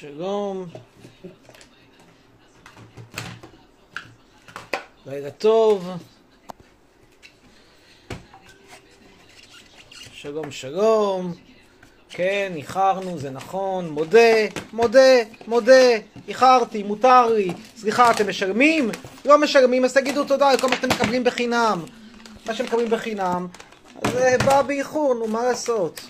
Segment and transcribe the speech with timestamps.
[0.00, 0.66] שלום.
[5.06, 5.88] לילה טוב.
[10.12, 11.34] שלום, שלום.
[12.08, 13.88] כן, איחרנו, זה נכון.
[13.90, 14.18] מודה,
[14.72, 15.00] מודה,
[15.46, 15.96] מודה.
[16.28, 17.52] איחרתי, מותר לי.
[17.76, 18.90] סליחה, אתם משלמים?
[19.24, 21.84] לא משלמים, אז תגידו תודה על כל מה שאתם מקבלים בחינם.
[22.46, 23.46] מה שמקבלים בחינם,
[24.12, 26.00] זה בא באיחור, נו, מה לעשות?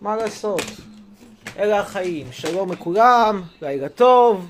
[0.00, 0.62] מה לעשות?
[1.58, 2.26] אלה החיים.
[2.32, 4.46] שלום לכולם, לילה טוב.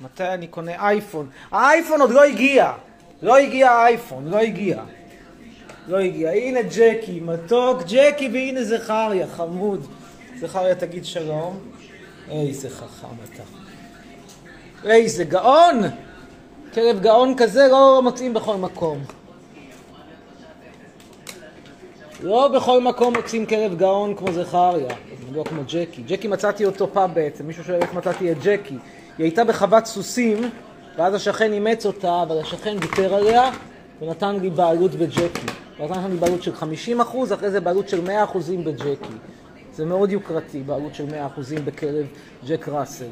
[0.00, 1.28] מתי אני קונה אייפון?
[1.50, 2.72] האייפון עוד לא הגיע.
[3.22, 4.82] לא הגיע האייפון, לא הגיע.
[5.88, 6.30] לא הגיע.
[6.30, 9.86] הנה ג'קי, מתוק ג'קי, והנה זכריה, חמוד.
[10.38, 11.58] זכריה, תגיד שלום.
[12.30, 13.42] איזה חכם אתה.
[14.88, 15.82] איזה גאון!
[16.74, 19.04] כלב גאון כזה לא מוצאים בכל מקום.
[22.22, 24.94] לא בכל מקום מוצאים כלב גאון כמו זכריה,
[25.32, 26.02] לא כמו ג'קי.
[26.06, 28.74] ג'קי מצאתי אותו פעם בעצם, מישהו שואל איך מצאתי את ג'קי.
[29.18, 30.50] היא הייתה בחוות סוסים,
[30.96, 33.50] ואז השכן אימץ אותה, אבל השכן ויתר עליה,
[34.00, 35.46] ונתן לי בעלות בג'קי.
[35.80, 39.14] נתן לי בעלות של 50 אחוז, אחרי זה בעלות של 100 אחוזים בג'קי.
[39.74, 42.06] זה מאוד יוקרתי, בעלות של 100 אחוזים בכלב
[42.46, 43.08] ג'ק ראסל.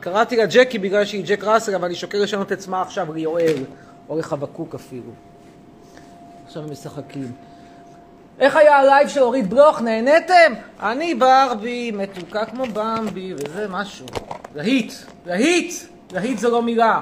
[0.00, 3.64] קראתי לה ג'קי בגלל שהיא ג'ק ראסל, אבל אני שוקל לשנות את שמה עכשיו ליואל,
[4.08, 5.10] או לחבקוק אפילו.
[6.46, 7.32] עכשיו הם משחקים.
[8.38, 9.80] איך היה ה live של אורית בלוך?
[9.82, 10.52] נהניתם?
[10.80, 14.06] אני ברבי, מתוקה כמו במבי, וזה משהו.
[14.54, 14.92] להיט,
[15.26, 15.72] להיט,
[16.12, 17.00] להיט זו לא מילה.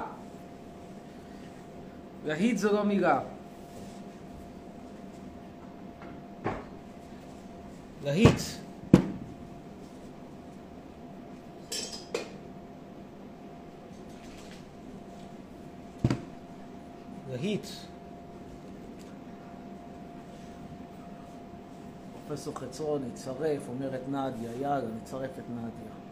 [2.27, 3.21] להיט זו לא מילה.
[8.05, 8.41] להיט.
[17.31, 17.67] להיט.
[22.31, 26.10] פרופסור חצרון, נצרף, אומרת נדיה, יאללה, נצרף את נדיה.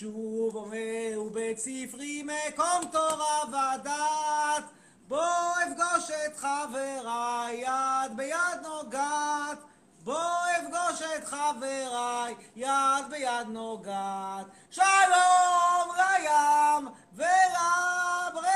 [0.00, 1.18] שוב אומר
[1.56, 4.64] ספרי מקום תורה ודת,
[5.08, 9.58] בוא אפגוש את חבריי, יד ביד נוגעת.
[10.04, 14.46] בוא אפגוש את חבריי, יד ביד נוגעת.
[14.70, 18.50] שלום לים ולבריכה,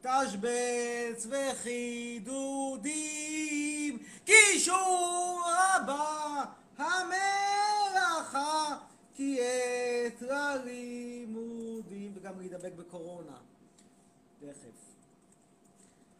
[0.00, 2.88] תשבץ וחידודים,
[4.26, 6.44] כי שוב רבה
[6.78, 8.76] המלאכה,
[9.14, 9.38] כי
[10.54, 13.36] עת ללימודים, וגם להידבק בקורונה.
[14.40, 14.90] תכף.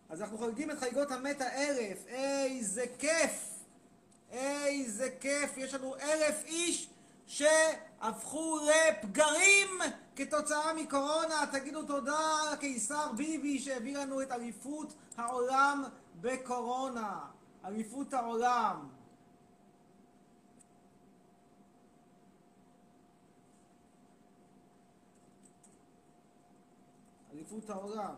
[0.09, 3.51] אז אנחנו חוגגים את חגיגות המת האלף, איזה כיף!
[4.31, 6.89] איזה כיף, יש לנו אלף איש
[7.27, 9.69] שהפכו לפגרים
[10.17, 11.47] כתוצאה מקורונה.
[11.53, 15.85] תגידו תודה לקיסר ביבי שהביא לנו את אליפות העולם
[16.21, 17.19] בקורונה.
[17.65, 18.89] אליפות העולם.
[27.53, 28.15] אליפות העולם.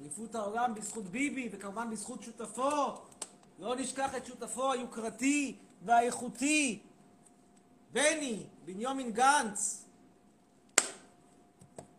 [0.00, 2.70] אליפות העולם בזכות ביבי, וכמובן בזכות שותפו.
[3.58, 6.82] לא נשכח את שותפו היוקרתי והאיכותי,
[7.92, 9.84] בני, בנימין גנץ.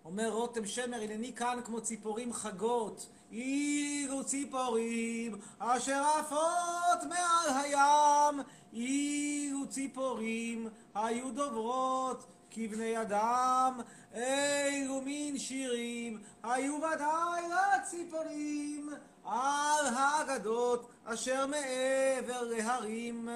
[0.05, 8.41] אומר רותם שמר, הנני כאן כמו ציפורים חגות, אילו ציפורים אשר עפות מעל הים,
[8.73, 13.79] אילו ציפורים היו דוברות כבני אדם,
[14.13, 18.89] אילו מין שירים היו ודאי לציפורים
[19.23, 23.29] על האגדות אשר מעבר להרים.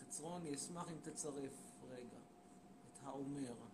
[0.00, 1.52] חצרוני, אשמח אם תצרף
[1.90, 2.18] רגע
[2.92, 3.73] את האומר.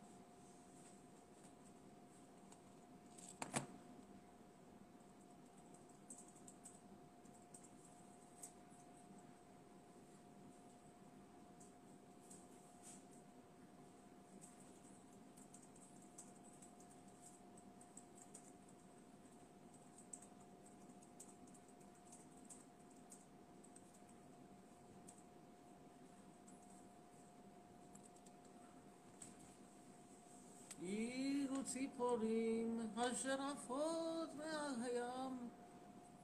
[31.72, 35.48] ציפורים אשר עפות מעל הים.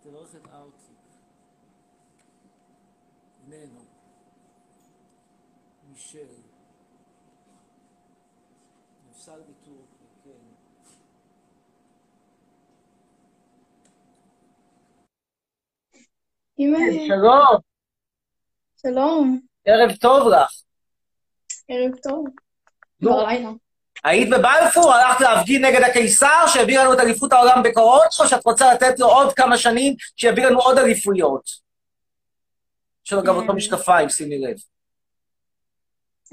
[0.00, 0.92] תברך את ארצי.
[3.52, 3.80] איננו.
[5.88, 6.26] מישל.
[9.10, 10.30] נפסל מטורקיה, כן.
[16.58, 17.60] אמא, שלום,
[18.76, 20.62] שלום, ערב טוב לך.
[21.68, 22.26] ערב טוב.
[23.00, 23.10] נו.
[23.10, 23.65] כבר לילה.
[24.04, 28.74] היית בבלפור, הלכת להפגין נגד הקיסר שהביא לנו את אליפות העולם בקורונה, או שאת רוצה
[28.74, 31.50] לתת לו עוד כמה שנים שיביא לנו עוד אליפויות?
[33.06, 33.40] יש לו גם כן.
[33.40, 34.56] אותו משקפיים, שימי לב.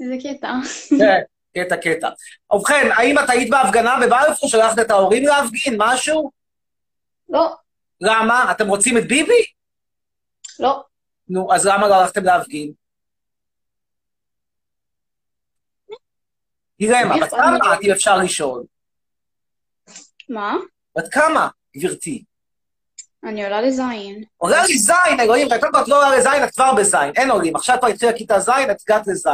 [0.00, 0.52] איזה קטע.
[0.98, 1.20] כן,
[1.54, 2.08] קטע, קטע.
[2.52, 6.30] ובכן, האם את היית בהפגנה בבלפור, שלחת את ההורים להפגין, משהו?
[7.28, 7.54] לא,
[8.00, 8.50] למה?
[8.50, 9.44] אתם רוצים את ביבי?
[10.58, 10.82] לא.
[11.28, 12.72] נו, אז למה לא הלכתם להפגין?
[16.78, 18.62] דילמה, מי בת כמה אם אפשר לשאול?
[20.28, 20.56] מה?
[20.98, 22.24] בת כמה, גברתי?
[23.24, 24.24] אני עולה לזין.
[24.36, 27.56] עולה לי זין, אלוהים, קודם כל את לא עולה לזין, את כבר בזין, אין עולים.
[27.56, 29.32] עכשיו כבר התחילה כיתה ז', את הגעת לזין.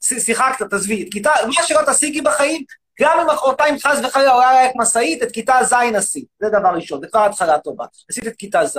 [0.00, 1.02] שיחקת, תעזבי.
[1.02, 2.64] את כיתה, מה שלא תשיגי בחיים,
[3.00, 6.26] גם אם מחרתיים חס וחלילה עולה עלייך משאית, את כיתה ז' עשית.
[6.42, 7.84] זה דבר ראשון, זה כבר התחלה טובה.
[8.10, 8.78] עשית את כיתה ז'.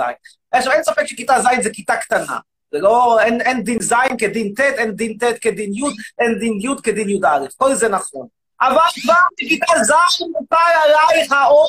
[0.52, 2.38] עכשיו, אין ספק שכיתה ז' זה כיתה קטנה.
[2.72, 5.82] זה לא, אין, אין דין ז' כדין ט', אין דין ט' כדין י',
[6.18, 7.38] אין דין י' כדין י"א.
[7.56, 8.26] כל זה נכון.
[8.60, 9.92] אבל כבר בכיתה ז'
[10.32, 11.66] מוטל עלייך העול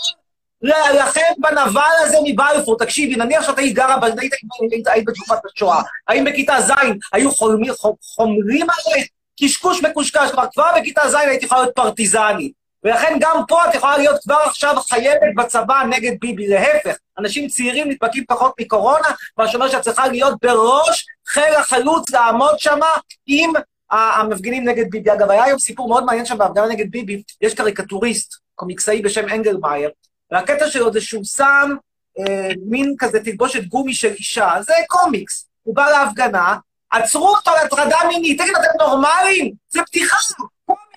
[0.61, 2.77] להילחם בנבל הזה מבלפור.
[2.77, 4.33] תקשיבי, נניח שאת היית גרה, היית,
[4.71, 6.71] היית, היית בתקופת השואה, האם בכיתה ז'
[7.13, 9.07] היו חומרים עלייך?
[9.41, 12.58] קשקוש מקושקש, כבר, בכיתה ז' היית יכולה להיות פרטיזנית.
[12.83, 16.47] ולכן גם פה את יכולה להיות כבר עכשיו חייבת בצבא נגד ביבי.
[16.47, 22.59] להפך, אנשים צעירים נדבקים פחות מקורונה, מה שאומר שאת צריכה להיות בראש חיל החלוץ, לעמוד
[22.59, 22.87] שמה
[23.25, 23.53] עם
[23.91, 25.13] המפגינים נגד ביבי.
[25.13, 29.89] אגב, היה היום סיפור מאוד מעניין שם בהפגנה נגד ביבי, יש קריקטוריסט, קומיקסאי בשם אנגלמאייר,
[30.31, 31.75] והקטע שלו זה שהוא שם
[32.19, 35.49] אה, מין כזה תלבושת גומי של אישה, זה קומיקס.
[35.63, 36.57] הוא בא להפגנה,
[36.91, 39.51] עצרו אותו על הטרדה מינית, תגיד, אתם נורמלים?
[39.69, 40.17] זה בדיחה,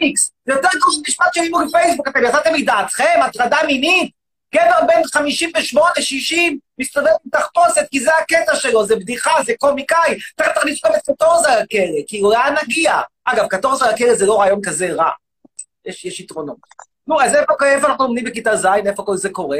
[0.03, 0.31] קומיקס.
[0.47, 4.11] זה יותר טוב משפט של הומור בפייסבוק, אתם יצאתם מדעתכם, הטרדה מינית?
[4.55, 10.19] גבר בן 58, 60, מסתובב עם תחפושת, כי זה הקטע שלו, זה בדיחה, זה קומיקאי.
[10.37, 13.01] תכף תכניס גם את קטורזה לכלא, כאילו, לאן נגיע?
[13.25, 15.11] אגב, קטורזה לכלא זה לא רעיון כזה רע.
[15.85, 16.57] יש, יש יתרונות.
[17.07, 19.59] נו, אז איפה, איפה אנחנו לומדים בכיתה ז', איפה כל זה קורה?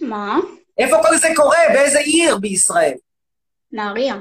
[0.00, 0.38] מה?
[0.78, 1.58] איפה כל זה קורה?
[1.72, 2.94] באיזה עיר בישראל?
[3.72, 4.14] נהריה.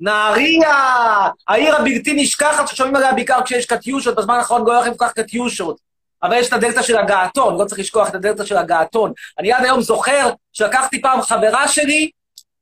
[0.00, 1.28] נהריה!
[1.48, 5.88] העיר הבלתי נשכחת ששומעים עליה בעיקר כשיש קטיושות, בזמן האחרון לא הולכים כל כך קטיושות.
[6.22, 9.12] אבל יש את הדלתא של הגעתון, לא צריך לשכוח את הדלתא של הגעתון.
[9.38, 12.10] אני עד היום זוכר שלקחתי פעם חברה שלי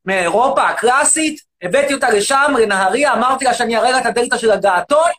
[0.05, 5.09] מאירופה הקלאסית, הבאתי אותה לשם, לנהריה, אמרתי לה שאני אראה לה את הדלתא של הגעתון,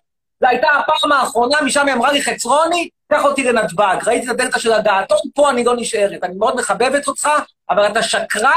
[0.40, 3.96] זו הייתה הפעם האחרונה, משם היא אמרה לי, חצרוני, קח אותי לנתב"ג.
[4.06, 6.24] ראיתי את הדלתא של הגעתון, פה אני לא נשארת.
[6.24, 7.28] אני מאוד מחבבת אותך,
[7.70, 8.50] אבל אתה שקרן,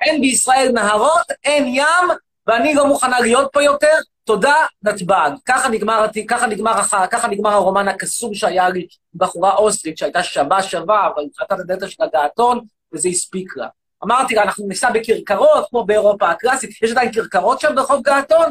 [0.00, 2.08] אין בישראל נהרות, אין ים,
[2.46, 5.30] ואני לא מוכנה להיות פה יותר, תודה, נתב"ג.
[5.46, 11.06] ככה נגמר, ככה נגמר, ככה נגמר הרומן הקסום שהיה לי, בחורה אוסטרית שהייתה שווה שווה,
[11.06, 12.60] אבל את הדלתא של הגעתון,
[12.92, 13.68] וזה הספיק לה.
[14.04, 18.50] אמרתי לה, אנחנו ניסע בכרכרות, כמו באירופה הקלאסית, יש עדיין כרכרות שם ברחוב געתון?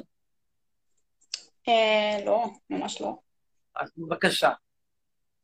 [1.68, 3.16] אה, לא, ממש לא.
[3.76, 4.50] אז בבקשה.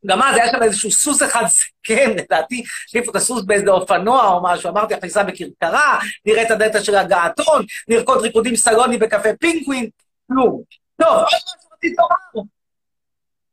[0.05, 4.43] גם אז היה שם איזשהו סוס אחד זקן, לדעתי, החליפו את הסוס באיזה אופנוע או
[4.43, 9.89] משהו, אמרתי, אנחנו ניסע בכרכרה, נראה את הדלתא של הגעתון, נרקוד ריקודים סלוני בקפה פינגווין,
[10.27, 10.61] כלום.
[11.01, 12.45] טוב, עוד משהו רצית לומר?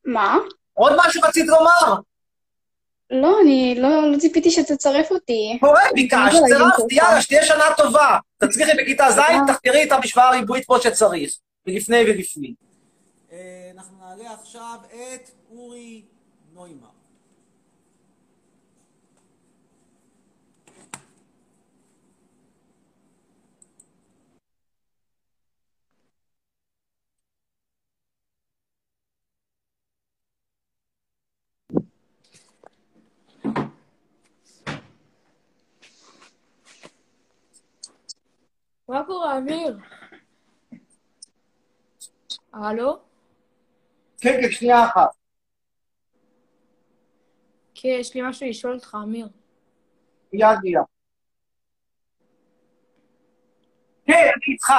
[0.05, 0.37] מה?
[0.75, 2.01] עוד משהו רצית לומר?
[3.11, 5.59] לא, אני לא, לא ציפיתי שתצרף אותי.
[5.61, 6.95] קורה, ביקשת, לא, לא, צירפתי.
[6.95, 8.19] יאללה, שתהיה שנה טובה.
[8.39, 11.31] תצליחי בכיתה ז', תחקרי את המשוואה הריבועית כמו שצריך,
[11.67, 12.55] ולפני ולפנים.
[13.75, 16.03] אנחנו נעלה עכשיו את אורי
[16.59, 16.89] נוימר.
[38.89, 39.79] מה קורה, אמיר?
[42.53, 42.99] הלו?
[44.21, 45.18] כן, כן, שנייה אחת.
[47.81, 49.29] כן, יש לי משהו לשאול אותך, אמיר.
[50.33, 50.81] מיד מיד.
[54.07, 54.73] כן, אני איתך.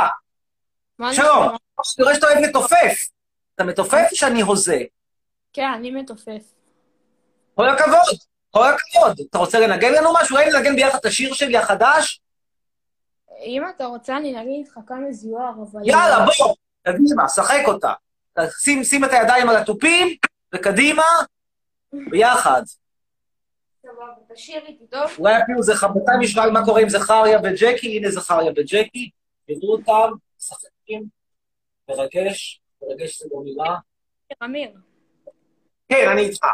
[1.11, 1.47] שלום.
[1.47, 3.09] אני רואה שאתה אוהב לתופף.
[3.55, 4.79] אתה מתופף או שאני הוזה?
[5.53, 6.41] כן, אני מתופף.
[7.55, 8.19] כל הכבוד,
[8.51, 9.27] כל הכבוד.
[9.29, 10.37] אתה רוצה לנגן לנו משהו?
[10.37, 12.21] אולי ננגן ביחד את השיר שלי החדש?
[13.41, 15.81] אם אתה רוצה, אני אגיד איתך כמה זוהר, אבל...
[15.85, 16.55] יאללה, בוא.
[16.83, 17.93] קדימה, שחק אותה.
[18.59, 20.07] שים, שים את הידיים על התופים,
[20.55, 21.03] וקדימה.
[21.93, 22.61] ביחד.
[23.91, 25.01] סבבה, תשאיר איתי, טוב?
[25.19, 29.09] אולי אפילו זה חבטה משוואה מה קורה עם זכריה וג'קי, הנה זכריה וג'קי,
[29.47, 31.03] תראו אותם, משחקים,
[31.89, 33.75] מרגש, מרגש זה לא מילה.
[34.43, 34.69] אמיר.
[35.89, 36.45] כן, אני איתך,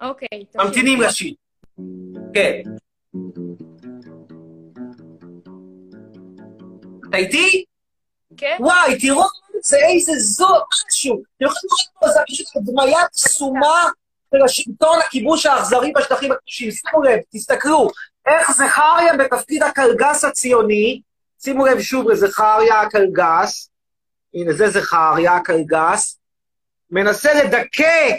[0.00, 0.64] אוקיי, תשאיר.
[0.64, 1.34] ממתינים לשיר.
[2.34, 2.62] כן.
[7.08, 7.64] אתה איתי?
[8.36, 8.56] כן?
[8.60, 9.22] וואי, תראו
[9.64, 11.22] זה איזה זו, משהו.
[11.36, 13.90] אתם יכולים לראות פה, זה פשוט הדמיה קסומה
[14.32, 16.70] של השלטון הכיבוש האכזרי בשטחים הכבושים.
[16.70, 17.90] שימו לב, תסתכלו,
[18.26, 21.00] איך זכריה בתפקיד הקלגס הציוני,
[21.42, 23.70] שימו לב שוב לזכריה הקלגס,
[24.34, 26.18] הנה זה זכריה הקלגס,
[26.90, 28.10] מנסה לדכא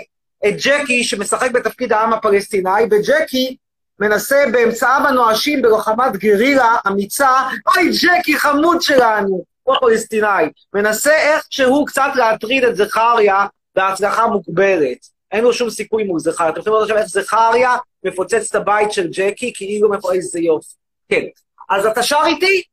[0.48, 3.58] את ג'קי שמשחק בתפקיד העם הפלסטיני, וג'קי
[4.00, 7.32] מנסה באמצעיו הנואשים בלוחמת גרילה אמיצה,
[7.67, 15.12] אוי ג'קי חמוד שלנו, הוא הפלסטיני, מנסה איכשהו קצת להטריד את זכריה בהצלחה מוגברת.
[15.33, 16.49] אין לו שום סיכוי מול זכריה.
[16.49, 20.75] אתם יכולים לראות עכשיו איך זכריה מפוצץ את הבית של ג'קי, כאילו מפוצץ איזה יופי.
[21.09, 21.21] כן.
[21.69, 22.63] אז אתה שר איתי?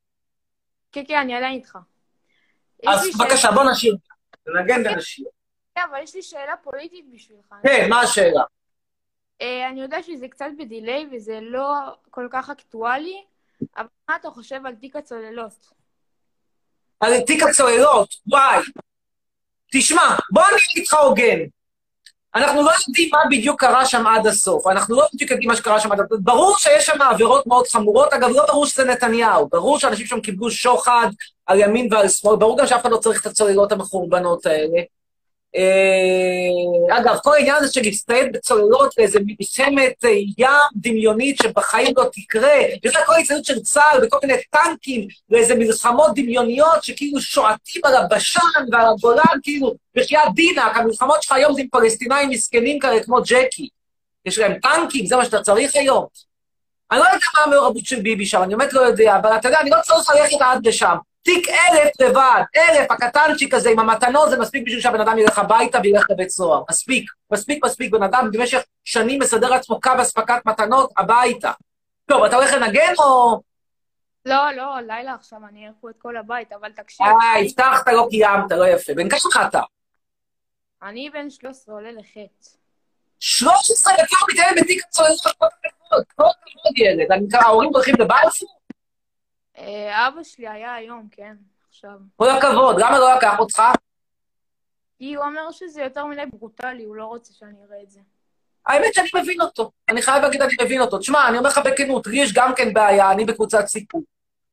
[0.92, 1.78] כן, כן, אני עדיין איתך.
[2.86, 3.96] אז בבקשה, בוא נשיר.
[4.46, 5.26] ננגן ונשיר.
[5.74, 7.54] כן, אבל יש לי שאלה פוליטית בשבילך.
[7.62, 8.42] כן, מה השאלה?
[9.42, 11.64] אה, אני יודע שזה קצת בדיליי וזה לא
[12.10, 13.24] כל כך אקטואלי,
[13.76, 15.70] אבל מה אתה חושב על תיק הצוללות?
[17.00, 18.58] על תיק הצוללות, וואי.
[19.72, 21.38] תשמע, בוא אני אגיד איתך הוגן.
[22.34, 24.66] אנחנו לא יודעים מה בדיוק קרה שם עד הסוף.
[24.66, 26.20] אנחנו לא בדיוק יודעים מה שקרה שם עד הסוף.
[26.20, 28.12] ברור שיש שם עבירות מאוד חמורות.
[28.12, 29.48] אגב, לא ברור שזה נתניהו.
[29.48, 31.08] ברור שאנשים שם קיבלו שוחד
[31.46, 32.36] על ימין ועל שמאל.
[32.36, 34.80] ברור גם שאף אחד לא צריך את הצוללות המחורבנות האלה.
[35.56, 42.04] אה, אגב, כל העניין הזה של להצטייד בצוללות באיזה מלחמת אה, ים דמיונית שבחיים לא
[42.12, 47.96] תקרה, בכלל כל ההצטיידות של צה"ל בכל מיני טנקים לאיזה מלחמות דמיוניות שכאילו שועטים על
[47.96, 48.40] הבשן
[48.72, 53.68] ועל הגולן, כאילו, בחייאת דינק, המלחמות שלך היום זה עם פלסטינאים מסכנים כאלה כמו ג'קי.
[54.26, 56.06] יש להם טנקים, זה מה שאתה צריך היום.
[56.90, 59.60] אני לא יודע מה המעורבות של ביבי שם, אני באמת לא יודע, אבל אתה יודע,
[59.60, 60.96] אני לא צריך ללכת עד לשם.
[61.22, 65.78] תיק אלף לבד, אלף, הקטנצ'יק הזה עם המתנות, זה מספיק בשביל שהבן אדם ילך הביתה
[65.82, 66.62] וילך לבית סוהר.
[66.70, 67.92] מספיק, מספיק, מספיק.
[67.92, 71.52] בן אדם במשך שנים מסדר לעצמו קו אספקת מתנות הביתה.
[72.06, 73.40] טוב, אתה הולך לנגן או...
[74.26, 78.52] לא, לא, לילה עכשיו, אני אערכו את כל הבית, אבל תקשיב, אה, הבטחת, לא קיימת,
[78.52, 78.94] לא יפה.
[78.94, 79.60] בן כמה אתה?
[80.82, 82.60] אני בן 13 עולה לחטא.
[83.20, 87.34] 13 דקות מתעלם בתיק הצוללות, כל הכבוד, כל הכבוד ילד.
[87.34, 88.59] ההורים הולכים לבלפור?
[89.60, 91.36] אה, אבא שלי היה היום, כן,
[91.68, 91.98] עכשיו.
[92.16, 93.62] כל הכבוד, למה לא לקח אותך?
[94.98, 98.00] כי הוא אומר שזה יותר מדי ברוטלי, הוא לא רוצה שאני אראה את זה.
[98.66, 99.70] האמת שאני מבין אותו.
[99.88, 100.98] אני חייב להגיד, אני מבין אותו.
[100.98, 104.02] תשמע, אני אומר לך בכנות, לי יש גם כן בעיה, אני בקבוצת סיכוי.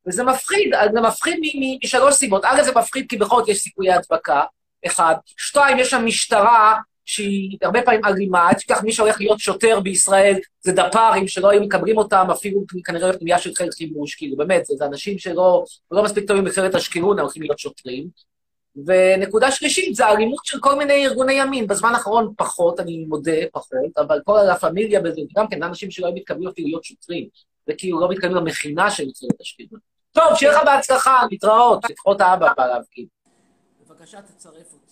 [0.08, 1.40] וזה מפחיד, זה מפחיד
[1.84, 2.46] משלוש סיבות.
[2.46, 4.44] א', זה מפחיד כי בכל זאת יש סיכויי הדבקה,
[4.86, 5.16] אחד.
[5.38, 10.40] שתיים, יש שם משטרה שהיא הרבה פעמים אלימה, עד שכך מי שהולך להיות שוטר בישראל
[10.62, 14.74] זה דפ"רים שלא היו מקבלים אותם אפילו כנראה בפנייה של חיל חימוש, כאילו, באמת, זה,
[14.78, 18.08] זה אנשים שלא לא מספיק טובים במכללת אשקלון, הולכים להיות שוטרים.
[18.86, 21.68] ונקודה שלישית, זה האלימות של כל מיני ארגוני ימין.
[21.68, 26.06] בזמן האחרון פחות, אני מודה, פחות, אבל כל הלה פמיליה בזה, גם כן, אנשים שלא
[26.06, 27.28] היו מתקבלים אפילו להיות שוטרים,
[27.70, 29.80] וכאילו לא מתקבלים למכינה של מכללת אשקלון.
[30.12, 33.06] טוב, שיהיה לך בהצלחה, להתראות, לפחות האבא בא להפגין.
[33.90, 34.87] בבקשה תצרף אותי,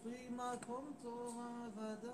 [0.00, 2.12] ספרי מקום תורה ודע.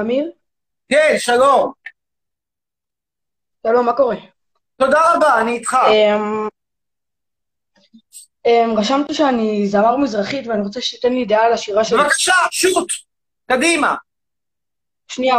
[0.00, 0.32] אמיר?
[0.88, 1.72] כן, שלום.
[3.66, 4.16] שלום, מה קורה?
[4.76, 5.76] תודה רבה, אני איתך.
[5.88, 6.48] אמ,
[8.46, 11.98] אמ, רשמתי שאני זמר מזרחית ואני רוצה שתיתן לי דעה על השירה שלי.
[11.98, 12.92] בבקשה, שוט,
[13.56, 13.94] קדימה.
[15.08, 15.36] שנייה,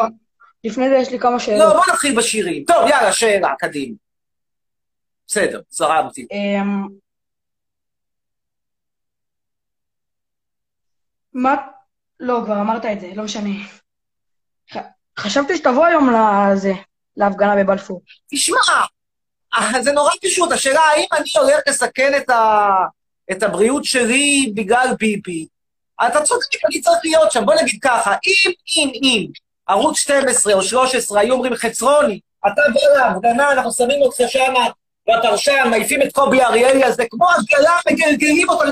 [0.63, 1.73] לפני זה יש לי כמה לא, שאלות.
[1.73, 2.63] בוא נתחיל בשירים.
[2.67, 3.95] טוב, יאללה, שאלה, קדימה.
[5.27, 6.27] בסדר, זרמתי.
[6.31, 6.87] אמ,
[11.33, 11.55] מה...
[12.19, 13.49] לא, כבר אמרת את זה, לא משנה.
[15.19, 16.73] חשבתי שתבוא היום לזה,
[17.17, 18.01] להפגנה בבלפור.
[18.31, 18.57] תשמע,
[19.53, 22.69] אה, זה נורא פשוט, השאלה האם אני הולך לסכן את, ה...
[23.31, 25.47] את הבריאות שלי בגלל ביבי.
[26.07, 27.45] אתה צודק, אני צריך להיות שם.
[27.45, 29.25] בוא נגיד ככה, אם, אם, אם
[29.67, 34.53] ערוץ 12 או 13 היו אומרים, חצרוני, אתה בא להפגנה, אנחנו שמים אותך שם
[35.09, 38.71] בפרשן, מעיפים את קובי אריאלי הזה, כמו עגלה, מגלגלים אותו, אני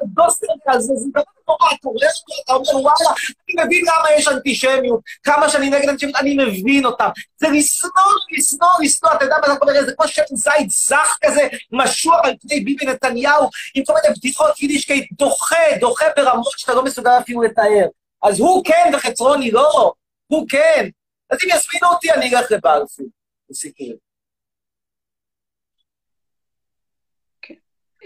[0.00, 3.14] הדוסר הזה, זה דבר נורא, אתה רואה אותו, אתה אומר, וואלה,
[3.48, 7.08] אני מבין למה יש אנטישמיות, כמה שאני נגד אנטישמיות, אני מבין אותם.
[7.36, 7.92] זה לשנוא,
[8.38, 9.84] לשנוא, לשנוא, אתה יודע מה זה קורה?
[9.84, 14.62] זה כמו שמן זית זך כזה, משוח על פני ביבי נתניהו, עם כל מיני בדיחות
[14.62, 17.86] יידישקייט, דוחה, דוחה ברמות שאתה לא מסוגל אפילו לתאר.
[18.22, 19.92] אז הוא כן וחצרוני לא,
[20.26, 20.88] הוא כן.
[21.30, 23.06] אז אם יזמינו אותי, אני אלך לבלפור.
[23.50, 24.06] לסיכום.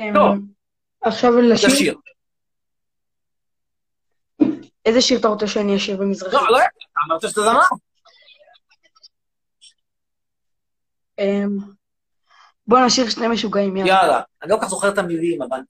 [0.01, 0.60] אמ, טוב.
[1.03, 1.71] עכשיו לשיר.
[1.71, 1.99] תשאיר.
[4.85, 6.35] איזה שיר אתה רוצה שאני אשיר במזרחית?
[6.35, 6.59] לא, לא,
[7.07, 7.61] אמרת שאתה זמר.
[11.19, 11.59] אמ,
[12.67, 13.93] בוא נשיר שני משוגעים, יאללה.
[13.93, 14.21] יאללה.
[14.43, 15.61] אני לא כל כך זוכר את המילים, אבל...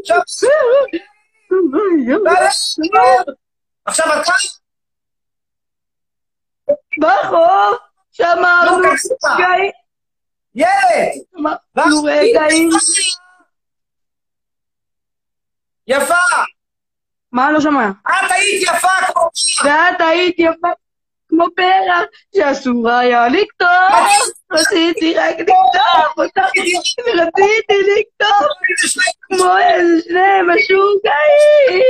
[0.03, 0.23] קצת.
[3.85, 4.33] עכשיו אתה...
[7.01, 7.92] בחוף,
[8.23, 9.29] שמרנו לא, קצר.
[9.35, 9.71] רגעים,
[10.55, 11.23] ילד!
[11.33, 12.71] שמרנו רגעים.
[15.87, 16.15] יפה!
[17.33, 17.91] מה לא שומע?
[18.09, 19.29] את היית יפה כמו...
[19.65, 20.69] ואת היית יפה
[21.29, 22.05] כמו פרח
[22.37, 23.69] שאסור היה לכתוב,
[24.53, 26.43] רציתי רק לכתוב אותך,
[27.15, 28.49] רציתי לכתוב
[29.23, 31.83] כמו איזה שני משוגעים.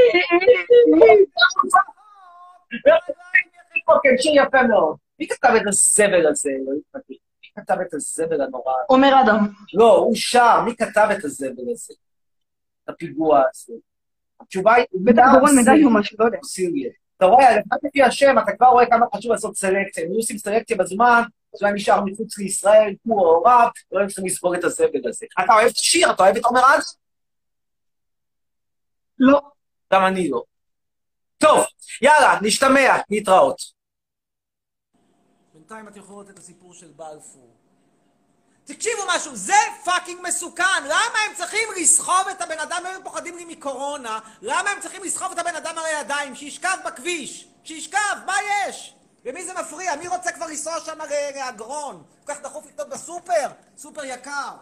[4.02, 5.01] כן, שיר יפה מאוד.
[5.18, 6.50] מי כתב את הזבל הזה?
[6.66, 7.08] לא התפתח.
[7.08, 8.72] מי כתב את הזבל הנורא?
[8.72, 8.84] הזה?
[8.88, 9.48] עומר אדם.
[9.74, 10.60] לא, הוא שר.
[10.64, 11.94] מי כתב את הזבל הזה?
[12.84, 13.72] את הפיגוע הזה?
[14.40, 14.84] התשובה היא...
[14.94, 16.38] בטח דורון מדלי או משהו, לא יודע.
[17.16, 20.04] אתה רואה, לפחות לפי השם, אתה כבר רואה כמה חשוב לעשות סלקציה.
[20.04, 21.22] אם היו עושים סלקציה בזמן,
[21.54, 25.08] אז הוא היה נשאר מחוץ לישראל, הוא או הוריו, לא היו צריכים לספוג את הזבל
[25.08, 25.26] הזה.
[25.44, 26.10] אתה אוהב את השיר?
[26.10, 26.80] אתה אוהב את עומר אדם?
[29.18, 29.40] לא.
[29.92, 30.42] גם אני לא.
[31.38, 31.64] טוב,
[32.02, 32.96] יאללה, נשתמע,
[35.72, 37.50] בינתיים אתם יכולים לראות את הסיפור של בלפור.
[38.64, 39.52] תקשיבו משהו, זה
[39.84, 40.84] fucking מסוכן.
[40.84, 45.32] למה הם צריכים לסחוב את הבן אדם, הם פוחדים לי מקורונה, למה הם צריכים לסחוב
[45.32, 46.34] את הבן אדם על הידיים?
[46.34, 48.94] שישכב בכביש, שישכב, מה יש?
[49.24, 49.96] למי זה מפריע?
[49.96, 50.98] מי רוצה כבר לנסוע שם
[51.34, 52.04] לאגרון?
[52.24, 53.50] כל כך דחוף לקנות בסופר?
[53.76, 54.56] סופר יקר.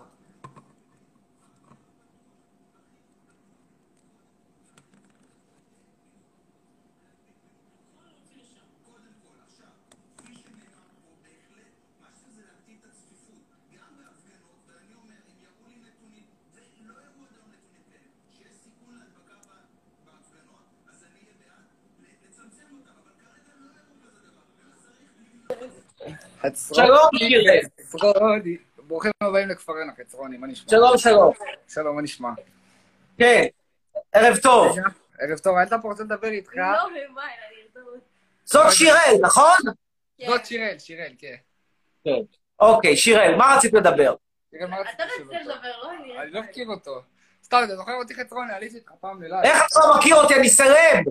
[26.72, 26.98] שלום.
[27.92, 28.56] חצרוני.
[28.76, 30.70] ברוכים הבאים לכפרנו, חצרוני, מה נשמע?
[30.70, 31.32] שלום, שלום.
[31.68, 32.28] שלום, מה נשמע?
[33.18, 33.44] כן,
[34.12, 34.76] ערב טוב.
[35.18, 36.52] ערב טוב, הייתה פה רוצה לדבר איתך.
[38.44, 39.56] זאת שיראל, נכון?
[40.26, 41.34] זאת שיראל, שיראל, כן.
[42.04, 42.20] כן.
[42.60, 44.14] אוקיי, שיראל, מה רצית לדבר?
[44.50, 45.26] שיראל, מה רצית אתה רצית?
[45.26, 46.18] לדבר, לא אני.
[46.18, 47.02] אני לא מכיר אותו.
[47.44, 48.52] סתם, אתה זוכר אותי חצרוני?
[48.52, 49.44] עליתי איתך פעם ללייב.
[49.44, 50.34] איך אתה לא מכיר אותי?
[50.34, 51.04] אני סלב.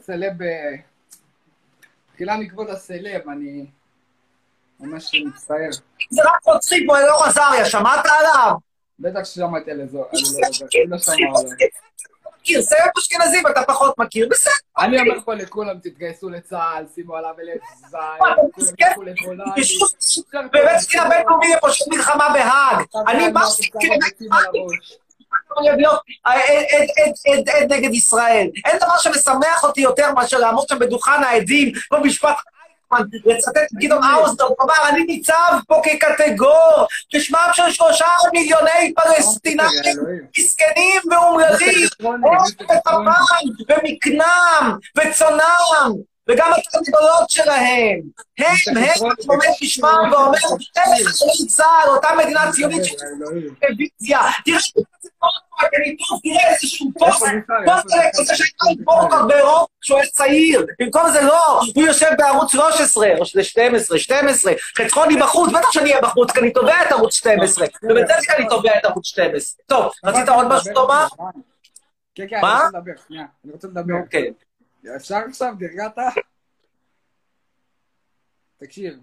[0.00, 0.42] סלב...
[0.42, 0.74] אה,
[2.12, 3.66] תחילה מכבוד הסלב, אני
[4.80, 5.70] ממש מצטער.
[6.10, 8.54] זה רק רוצחים כמו אלאור עזריה, שמעת עליו?
[8.98, 10.22] בטח ששמעתי על אזור, אני
[10.90, 12.62] לא שמע עליו.
[12.62, 14.52] סלב אשכנזים אתה פחות מכיר, בסדר.
[14.78, 17.90] אני אומר פה לכולם, תתגייסו לצה"ל, שימו עליו אלף זין,
[18.58, 19.50] כולם ילכו לגולני.
[20.52, 22.86] בבית הדין הבינלאומי לפושט מלחמה בהאג.
[23.08, 23.40] אני מה
[26.24, 28.48] עד- נגד ישראל.
[28.66, 32.36] אין דבר שמשמח אותי יותר מאשר לעמוד שם בדוכן העדים, כמו משפט
[33.24, 39.68] לצטט את גדעון האוזנר, הוא אמר, אני ניצב פה כקטגור, בשמם של שלושה מיליוני פלסטינאים
[39.84, 40.24] אלוהים.
[40.38, 42.94] מסכנים ואומללים, ראש ופפן
[43.68, 45.92] ומקנם וצונם,
[46.28, 48.00] וגם התרנגולות שלהם.
[48.38, 50.38] הם, הם, עומד בשמם ואומר,
[50.76, 52.94] אלה חיילי צה"ל, אותה מדינה ציונית של.
[53.60, 54.58] טלוויזיה, תראה
[55.62, 57.64] איזה פוסט בניתוח, תראה איזשהו פוסט, איפה מיכאל?
[57.66, 62.10] פוסט על הכיסא שהייתה עם פורקר באירופה כשהוא היה צעיר, במקום זה לא, הוא יושב
[62.18, 66.82] בערוץ 13, או שזה 12, 12, חצרוני בחוץ, בטח שאני אהיה בחוץ, כי אני תובע
[66.86, 69.64] את ערוץ 12, ובצדק אני תובע את ערוץ 12.
[69.66, 71.06] טוב, רצית עוד משהו לומר?
[72.14, 72.36] כן, כן?
[72.36, 73.24] אני רוצה לדבר, שנייה.
[73.44, 73.94] אני רוצה לדבר.
[73.94, 74.32] אוקיי,
[74.96, 75.54] אפשר עכשיו?
[75.60, 75.98] נרגעת?
[78.58, 78.94] תקשיב,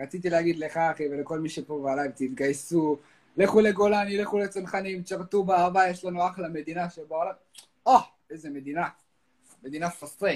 [0.00, 2.98] רציתי להגיד לך, אחי, ולכל מי שפה בלייב, תתגייסו,
[3.36, 7.32] לכו לגולני, לכו לצנחנים, תשרתו באהבה, יש לנו אחלה מדינה שבעולם.
[7.86, 7.96] או,
[8.30, 8.88] איזה מדינה.
[9.62, 10.30] מדינה פסטרה.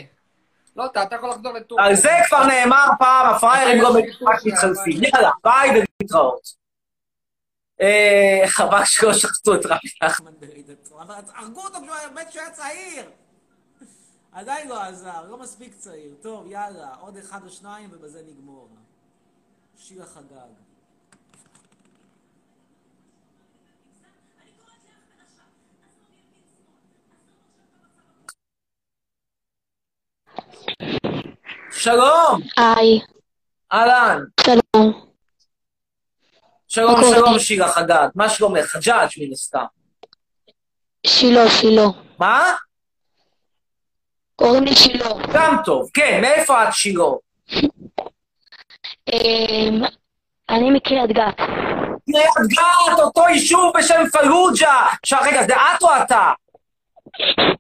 [0.77, 1.87] לא, אתה אתה יכול לחזור לטורקיה.
[1.87, 3.89] על זה כבר נאמר פעם, הפראיירים לא
[4.23, 5.01] רק מתחלפים.
[5.03, 6.41] יאללה, ביי ולהתראות.
[7.81, 10.33] אה, חבל שלא שחטו את רבי נחמן.
[10.99, 13.11] אבל הרגו אותו כשהוא היה- מת כשהוא היה צעיר.
[14.33, 16.15] עדיין לא עזר, לא מספיק צעיר.
[16.23, 18.69] טוב, יאללה, עוד אחד או שניים ובזה נגמור.
[19.77, 20.68] שיר החגג.
[31.73, 33.01] שלום, היי,
[33.73, 34.21] אהלן.
[34.41, 35.09] שלום.
[36.69, 37.01] שלום?
[37.15, 38.09] שלום, שירה חגג.
[38.15, 38.65] מה שלומך?
[38.65, 39.65] חג'אג' מן הסתם.
[41.07, 41.87] שילה, שילה.
[42.19, 42.55] מה?
[44.37, 45.09] קוראים לי שילה.
[45.33, 45.91] גם טוב.
[45.95, 47.05] כן, מאיפה את שילה?
[49.13, 49.83] אמ,
[50.51, 51.37] אני מקריית גת.
[52.13, 54.87] קריית גת, אותו יישוב בשם פלוג'ה.
[55.03, 56.33] עכשיו, רגע, זה את או אתה?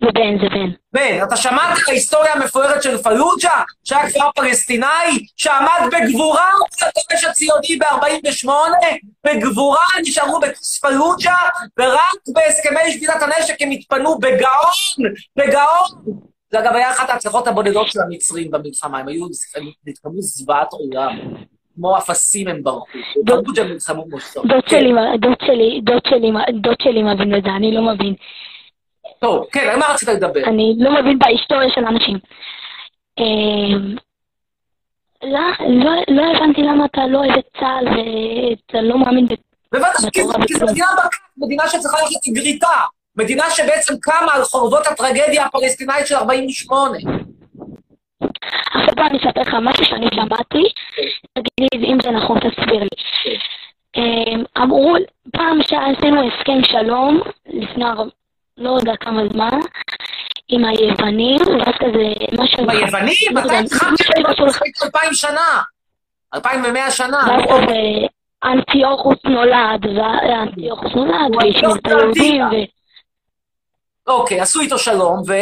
[0.00, 0.70] זה בן, זה בן.
[0.92, 3.62] בן, אתה שמעת את ההיסטוריה המפוארת של פלוג'ה?
[3.84, 8.48] שהיה כפר פלסטיני שעמד בגבורה מול הכובש הציוני ב-48?
[9.26, 11.36] בגבורה נשארו בכוס פלוג'ה,
[11.78, 16.16] ורק בהסכמי שביתת הנשק הם התפנו בגאון, בגאון.
[16.50, 21.18] זה אגב היה אחת ההצלחות הבודדות של המצרים במלחמה, הם היו, הם נלחמו זוועת עולם.
[21.74, 22.86] כמו אפסים הם ברחו.
[23.26, 24.46] פלוג'ה הם נלחמו כמו שצריך.
[24.46, 26.30] דוד שלי, דוד שלי, דוד שלי,
[26.60, 28.14] דוד שלי מבין את זה, אני לא מבין.
[29.18, 30.40] טוב, כן, על מה רצית לדבר?
[30.44, 32.18] אני לא מבין בהיסטוריה של אנשים.
[33.18, 33.96] אמ,
[35.22, 39.26] לא, לא, לא הבנתי למה אתה לא אוהב את צה"ל ואתה לא מאמין.
[39.72, 40.38] בוודאי, כי זו.
[40.38, 42.80] מדינה בקעת, מדינה שצריכה ללכת עם גריטה.
[43.16, 46.98] מדינה שבעצם קמה על חורבות הטרגדיה הפלסטינאית של 48.
[48.66, 50.62] עכשיו בוא אני אספר לך משהו שאני שמעתי,
[51.32, 52.88] תגיד לי אם זה נכון, תסביר לי.
[53.96, 54.94] אמ, אמרו,
[55.32, 57.84] פעם שעשינו הסכם שלום, לפני
[58.58, 59.60] לא יודע כמה זמן,
[60.48, 62.62] עם היוונים, ואז כזה משהו...
[62.62, 63.14] עם היוונים?
[63.32, 64.04] לא מתי יודע, התחלתם
[64.82, 65.62] 2,000 שנה?
[66.34, 67.18] 2,100 שנה.
[67.28, 67.56] ואז לא?
[67.56, 68.06] כזה
[68.44, 72.42] אנטיוכוס נולד, ואנטיוכוס נולד, והשמיד את היהודים.
[72.42, 72.54] ו...
[74.06, 75.32] אוקיי, עשו איתו שלום, ו...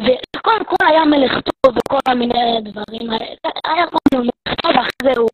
[0.00, 3.34] וקודם כל היה מלך טוב וכל מיני דברים האלה.
[3.64, 5.28] היה קודם מלך טוב, ואחרי זה הוא...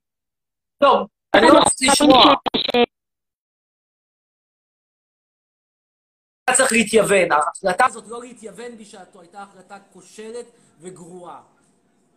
[0.78, 2.34] טוב, אני לא רוצה לשמוע.
[6.50, 7.32] אתה צריך להתייוון.
[7.32, 10.46] ההחלטה הזאת לא להתייוון בשעתו הייתה החלטה כושלת
[10.80, 11.42] וגרועה.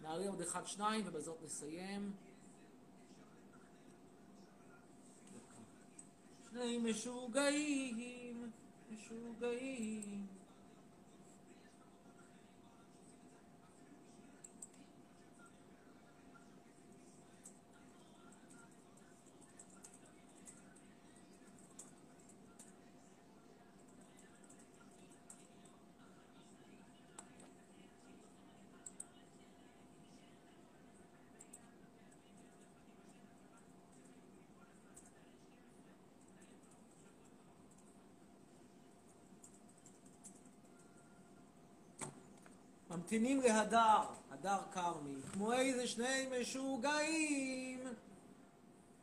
[0.01, 2.11] נעלה עוד אחד, שניים, ובזאת נסיים.
[6.51, 8.51] שני משוגעים,
[8.91, 10.38] משוגעים.
[42.99, 47.87] ממתינים להדר, הדר כרמי, כמו איזה שני משוגעים,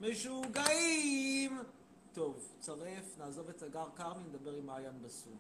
[0.01, 1.59] משוגעים.
[2.13, 5.37] טוב, צרף, נעזוב את הגר כרמי, נדבר עם מעיין בסום.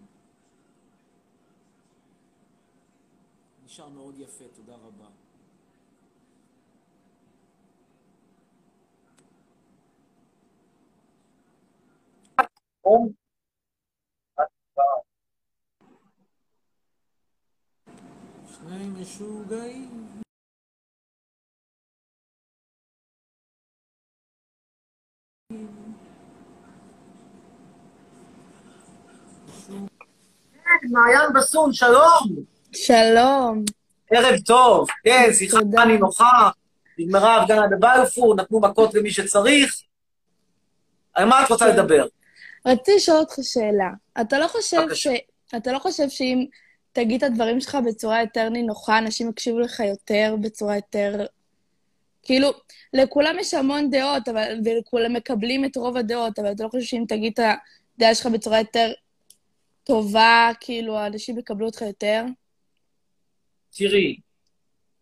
[3.64, 5.08] נשאר מאוד יפה, תודה רבה.
[18.68, 20.06] שני משוגעים.
[30.90, 32.44] מעיין בסון, שלום.
[32.72, 33.64] שלום.
[34.10, 34.88] ערב טוב.
[35.04, 35.84] כן, שיחה תודה.
[35.84, 36.50] נינוחה,
[36.98, 39.82] נגמרה ההפגנה בבלפור, נתנו מכות למי שצריך.
[41.14, 42.06] על מה את רוצה לדבר?
[42.66, 43.90] רציתי לשאול אותך שאלה.
[44.20, 45.06] אתה לא חושב ש...
[45.56, 46.46] אתה לא חושב שאם
[46.96, 51.26] תגיד את הדברים שלך בצורה יותר נינוחה, אנשים יקשיבו לך יותר בצורה יותר...
[52.22, 52.48] כאילו,
[52.92, 54.60] לכולם יש המון דעות, אבל...
[54.64, 57.44] וכולם מקבלים את רוב הדעות, אבל אתה לא חושב שאם תגיד את
[57.96, 58.92] הדעה שלך בצורה יותר
[59.84, 62.24] טובה, כאילו, האנשים יקבלו אותך יותר?
[63.76, 64.16] תראי,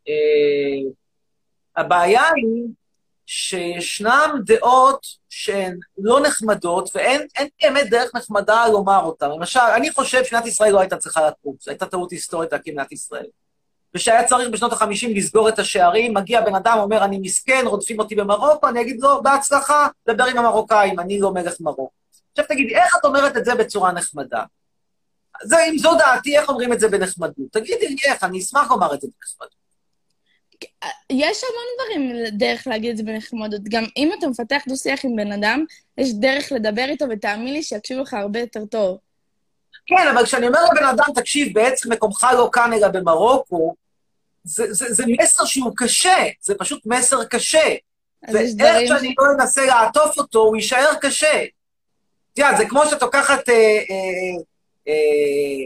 [0.09, 0.91] אה,
[1.77, 2.65] הבעיה היא
[3.27, 9.31] שישנן דעות שהן לא נחמדות, ואין אין באמת דרך נחמדה לומר אותן.
[9.31, 12.93] למשל, אני חושב שמדינת ישראל לא הייתה צריכה לקום, זו הייתה טעות היסטורית להקים מדינת
[12.93, 13.27] ישראל.
[13.95, 18.15] ושהיה צריך בשנות ה-50 לסגור את השערים, מגיע בן אדם, אומר, אני מסכן, רודפים אותי
[18.15, 21.91] במרוקו, אני אגיד לו, בהצלחה, דבר עם המרוקאים, אני לא מלך מרוקו.
[22.33, 24.45] עכשיו תגידי, איך את אומרת את זה בצורה נחמדה?
[25.43, 27.53] זה, אם זו דעתי, איך אומרים את זה בנחמדות?
[27.53, 29.64] תגידי לי איך, אני אשמח לומר את זה בנחמדות.
[31.11, 33.61] יש המון דברים, דרך להגיד את זה בנחמדות.
[33.69, 35.65] גם אם אתה מפתח דו-שיח עם בן אדם,
[35.99, 38.99] יש דרך לדבר איתו, ותאמין לי שיקשיבו לך הרבה יותר טוב.
[39.87, 43.75] כן, אבל כשאני אומר לבן אדם, תקשיב, בעצם מקומך לא כאן אלא במרוקו,
[44.45, 47.75] זה, זה, זה מסר שהוא קשה, זה פשוט מסר קשה.
[48.33, 48.89] ואיך.
[48.89, 51.43] שאני לא אנסה לעטוף אותו, הוא יישאר קשה.
[52.33, 54.43] את יודעת, זה כמו שאת לוקחת אה, אה,
[54.89, 55.65] אה,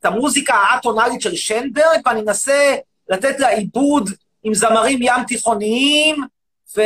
[0.00, 2.76] את המוזיקה האטונאלית של שנברג, ואני אנסה
[3.08, 4.10] לתת לה עיבוד
[4.42, 6.16] עם זמרים ים תיכוניים
[6.76, 6.80] ו...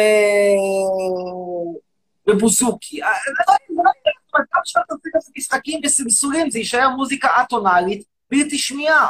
[2.27, 3.03] ובוזוקי.
[3.03, 3.09] אה,
[3.71, 3.85] לא
[4.35, 9.07] לא גם כשאתה עושה כזה משחקים וסלסולים, זה יישאר מוזיקה אטונאלית בלתי שמיעה.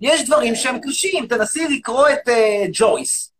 [0.00, 3.32] יש דברים שהם קשים, תנסי לקרוא את אה, ג'ויס.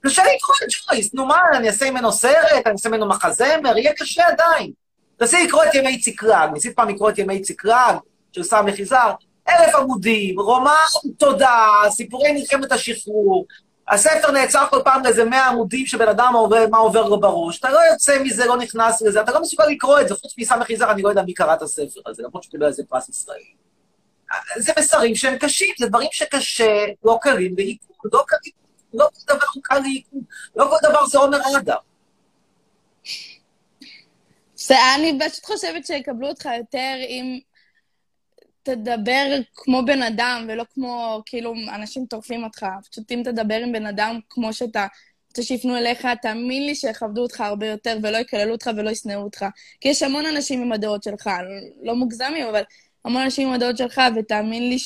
[0.00, 3.92] קשה לקרוא את ג'ויס, נו מה, אני אעשה ממנו סרט, אני אעשה ממנו מחזמר, יהיה
[3.94, 4.72] קשה עדיין.
[5.16, 7.96] תנסי לקרוא את ימי ציקלג, ניסית פעם לקרוא את ימי ציקלג,
[8.32, 9.12] של סמי חיזר,
[9.56, 10.70] אלף עמודים, רומן
[11.18, 11.58] תודה,
[11.90, 13.46] סיפורי מלחמת השחרור.
[13.88, 17.58] הספר נעצר כל פעם לאיזה מאה עמודים שבן אדם עובר, מה עובר לו בראש.
[17.58, 20.14] אתה לא יוצא מזה, לא נכנס לזה, אתה לא מסוגל לקרוא את זה.
[20.14, 22.82] חוץ מסמי חיזר, אני לא יודע מי קרא את הספר הזה, למרות שקיבל על זה
[22.88, 23.38] פרס ישראל.
[24.56, 28.52] זה מסרים שהם קשים, זה דברים שקשה, לא קלים לעיכול, לא קלים,
[28.94, 30.20] לא כל דבר הוא קל לעיכול,
[30.56, 31.76] לא כל דבר זה עומר אדם.
[34.54, 37.38] זה- אני פשוט חושבת שיקבלו אותך יותר אם
[38.66, 42.66] תדבר כמו בן אדם, ולא כמו, כאילו, אנשים טורפים אותך.
[42.90, 44.86] פשוט אם תדבר עם בן אדם כמו שאתה
[45.28, 49.44] רוצה שיפנו אליך, תאמין לי שיכבדו אותך הרבה יותר, ולא יקללו אותך ולא ישנאו אותך.
[49.80, 51.30] כי יש המון אנשים עם הדעות שלך,
[51.82, 52.62] לא מוגזמים, אבל
[53.04, 54.76] המון אנשים עם הדעות שלך, ותאמין לי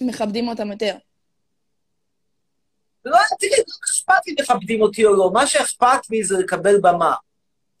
[0.00, 0.96] שמכבדים אותם יותר.
[3.04, 7.14] לא, תראי, לא אכפת לי מכבדים אותי או לא, מה שאכפת לי זה לקבל במה.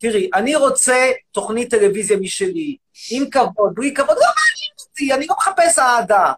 [0.00, 2.76] תראי, אני רוצה תוכנית טלוויזיה משלי,
[3.10, 6.32] עם כבוד, בלי כבוד, לא מעניין אותי, אני לא מחפש אהדה.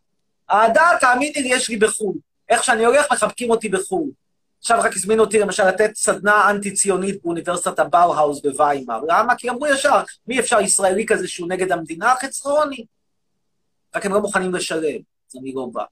[0.51, 2.17] אהדה, תאמיני לי, יש לי בחו"ל.
[2.49, 4.11] איך שאני הולך, מחבקים אותי בחו"ל.
[4.59, 9.01] עכשיו רק הזמינו אותי למשל לתת סדנה אנטי-ציונית באוניברסיטת הבאו-האוס בוויימאר.
[9.09, 9.37] למה?
[9.37, 12.15] כי אמרו ישר, מי אפשר ישראלי כזה שהוא נגד המדינה?
[12.21, 12.87] חצרוני.
[13.97, 15.85] רק הם לא מוכנים לשלם, אז אני לא בא.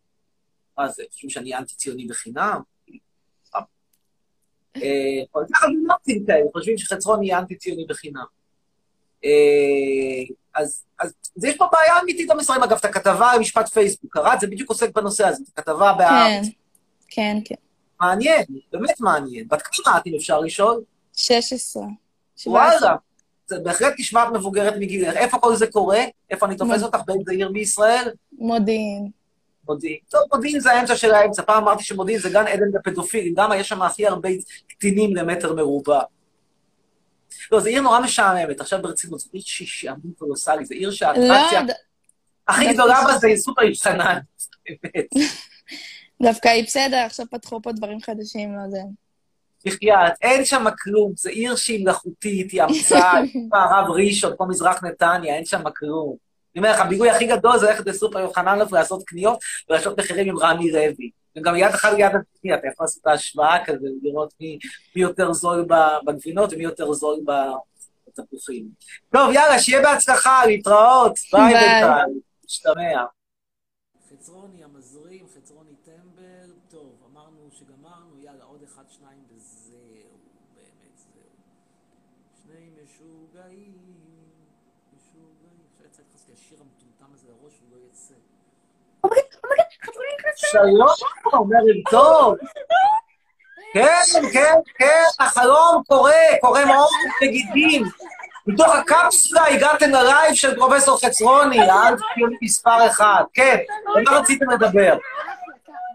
[0.78, 2.61] מה זה, חושבים שאני אנטי-ציוני בחינם?
[4.76, 8.24] אה, כל כך אבינוקטים כאלה, חושבים שחצרון יהיה אנטי-ציוני בחינם.
[9.24, 11.12] אה, אז, אז
[11.44, 12.62] יש פה בעיה אמיתית במסרים.
[12.62, 14.40] אגב, את הכתבה על משפט פייסבוק, קראת?
[14.40, 16.46] זה בדיוק עוסק בנושא הזה, את הכתבה כן, בהארץ.
[17.09, 17.54] כן, כן.
[18.00, 19.48] מעניין, באמת מעניין.
[19.48, 20.83] בת כמה את, אם אפשר לשאול?
[21.16, 21.83] 16.
[22.37, 22.78] 17.
[22.80, 22.96] וואלה.
[23.46, 25.16] זה בהחלט נשמעת מבוגרת מגילך.
[25.16, 26.00] איפה כל זה קורה?
[26.30, 26.98] איפה אני תופס אותך?
[27.06, 28.11] באיזה עיר בישראל?
[28.33, 29.11] מודיעין.
[29.68, 29.99] מודיעין.
[30.09, 31.42] טוב, מודיעין זה האמצע של האמצע.
[31.42, 33.35] פעם אמרתי שמודיעין זה גן עדן לפדופילים.
[33.37, 34.29] למה יש שם הכי הרבה
[34.68, 36.01] קטינים למטר מרובע?
[37.53, 38.61] לא, זו עיר נורא משעממת.
[38.61, 40.64] עכשיו ברצינות, זו עיר שהיא שעמום קולוסלי.
[40.64, 41.73] זו עיר לא, שהאטרקציה ד-
[42.49, 44.18] הכי גדולה בה זה סופר ישנה.
[44.68, 45.07] באמת.
[46.23, 48.79] דווקא היא בסדר, עכשיו פתחו פה דברים חדשים, לא זה.
[49.66, 51.12] בחייאת, אין שם כלום.
[51.16, 56.16] זו עיר שהיא מלאכותית, היא המצאה, היא מערב ראשון, כמו מזרח נתניה, אין שם כלום.
[56.54, 59.38] אני אומר לך, הבילוי הכי גדול זה ללכת לסופר יוחננוף לעשות קניות
[59.70, 61.10] ולעשות מחירים עם רמי לוי.
[61.36, 64.58] וגם יד אחת ליד השנייה, אתה יכול לעשות את ההשוואה כזה, לראות מי,
[64.96, 65.66] מי יותר זול
[66.06, 67.20] בגבינות ומי יותר זול
[68.08, 68.68] בתפוחים.
[69.12, 71.18] טוב, יאללה, שיהיה בהצלחה, להתראות.
[71.32, 71.52] ביי ביי.
[71.52, 72.20] בינתיים.
[72.44, 73.04] משתמע.
[74.10, 80.18] חצרוני המזרים, חצרוני טמבל, טוב, אמרנו שגמרנו, יאללה, עוד אחד, שניים וזהו,
[80.54, 81.22] באמת זהו.
[82.42, 83.72] שני משוגעים,
[84.96, 85.60] משוגעים.
[85.90, 88.14] עכשיו יצא לי השיר המטומטם הזה לראש, הוא לא יצא.
[90.40, 90.88] שלום,
[91.35, 92.37] ערב טוב.
[93.72, 96.88] כן, כן, כן, החלום קורה, קורה מאוד
[97.22, 97.85] בגידים.
[98.46, 102.03] מתוך הקפסולה הגעתם ללייב של פרופסור חצרוני, האנטי
[102.42, 103.24] מספר אחד.
[103.35, 103.57] כן,
[103.96, 104.94] ומה רציתם לדבר?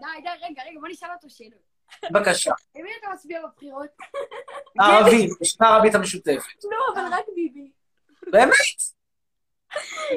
[0.00, 1.66] די, די, רגע, רגע, בוא נשאל אותו שאלות.
[2.10, 2.52] בבקשה.
[2.76, 3.88] למי אתה מצביע בבחירות?
[4.80, 6.64] הערבים, בשנה הערבית המשותפת.
[6.64, 7.70] לא, אבל רק ביבי.
[8.32, 8.95] באמת?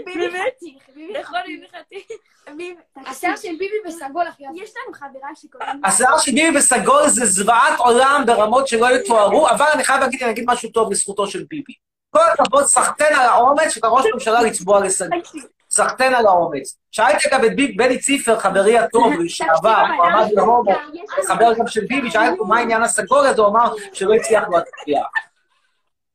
[0.06, 1.40] ביבי חתיך, ביבי נכון,
[1.80, 2.08] חתיך.
[3.06, 4.44] השיער של ביבי בסגול, אחי.
[4.56, 5.82] יש לנו חברה שקוראים.
[5.86, 10.32] השיער של ביבי בסגול זה זוועת עולם ברמות שלא יתוארו, אבל אני חייב להגיד, אני
[10.32, 11.74] אגיד משהו טוב לזכותו של ביבי.
[12.10, 15.22] כל הכבוד, סחטיין על האומץ של ראש הממשלה לצבוע לסגול.
[15.72, 16.78] סחטיין על האומץ.
[16.92, 20.64] שאלתי גם את בני ציפר, חברי הטוב, לשעבר, הוא עמד להומו,
[21.28, 25.04] חבר גם של ביבי, שאלתי אותו מה העניין הסגול הזה, הוא אמר שלא הצליח להצביע.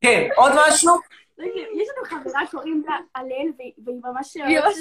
[0.01, 0.99] כן, עוד משהו?
[1.39, 4.35] יש לנו חברה קוראים לה הלל, והיא ממש...
[4.35, 4.77] היא ממש.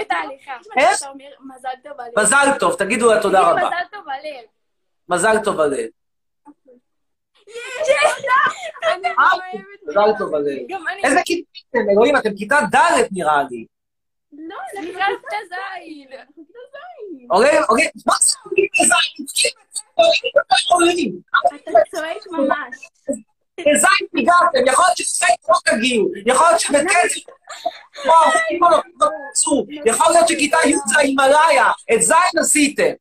[0.00, 0.48] אותך.
[0.76, 1.10] יש איך?
[1.56, 2.12] מזל טוב הלל.
[2.18, 3.66] מזל טוב, תגידו לה תודה רבה.
[3.66, 4.44] מזל טוב הלל.
[5.08, 5.86] מזל טוב הלל.
[8.84, 10.58] אני אוהבת מזל טוב הלל.
[11.04, 13.66] איזה כיתה אתם, אלוהים, אתם כיתה ד' נראה לי.
[14.32, 16.08] לא, זה נקרא כיתה זין.
[16.12, 16.78] אנחנו כיתה
[17.10, 17.28] זין.
[17.30, 18.92] אוקיי, אוקיי, מה זה כיתה ז'?
[21.54, 22.76] אתה צועק ממש.
[23.66, 27.20] לזין הגעתם, יכול להיות שזין לא תגיעו, יכול להיות שבקצב...
[28.50, 32.92] אימא לא תרצו, יכול להיות שכיתה י' זה ההימאליה, את זין עשיתם.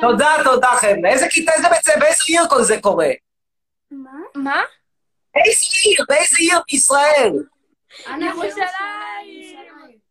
[0.00, 1.10] תודה, תודה חבר'ה.
[1.10, 3.08] איזה כיתה, איזה בית ספר, באיזה עיר כל זה קורה?
[3.90, 4.10] מה?
[4.34, 4.62] מה?
[5.34, 7.32] איזה עיר, באיזה עיר בישראל?
[8.20, 9.60] ירושלים.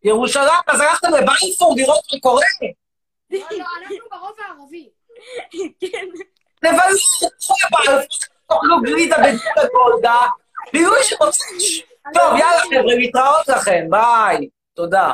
[0.04, 2.46] ירושלים, אז הלכתם לבלפור לראות מה קורה?
[3.32, 4.90] לא, לא, אנחנו ברוב הערבי.
[5.80, 6.06] כן.
[6.64, 7.30] לבלפור,
[8.48, 10.18] תאכלו גלידה בגלידה גולדה,
[10.74, 11.58] בילוי שמוצאים.
[12.14, 14.50] טוב, יאללה חבר'ה, להתראות לכם, ביי.
[14.74, 15.14] תודה.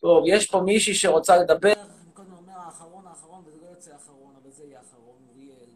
[0.00, 1.72] טוב, יש פה מישהי שרוצה לדבר.
[2.14, 5.70] קודם אומר האחרון האחרון, וזה לא יוצא האחרון, אבל זה יהיה האחרון, אוריאל.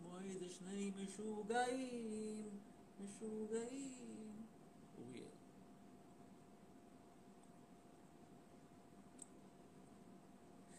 [0.00, 2.48] כמו איזה שני משוגעים,
[3.00, 3.88] משוגעים.
[4.98, 5.24] אוריאל.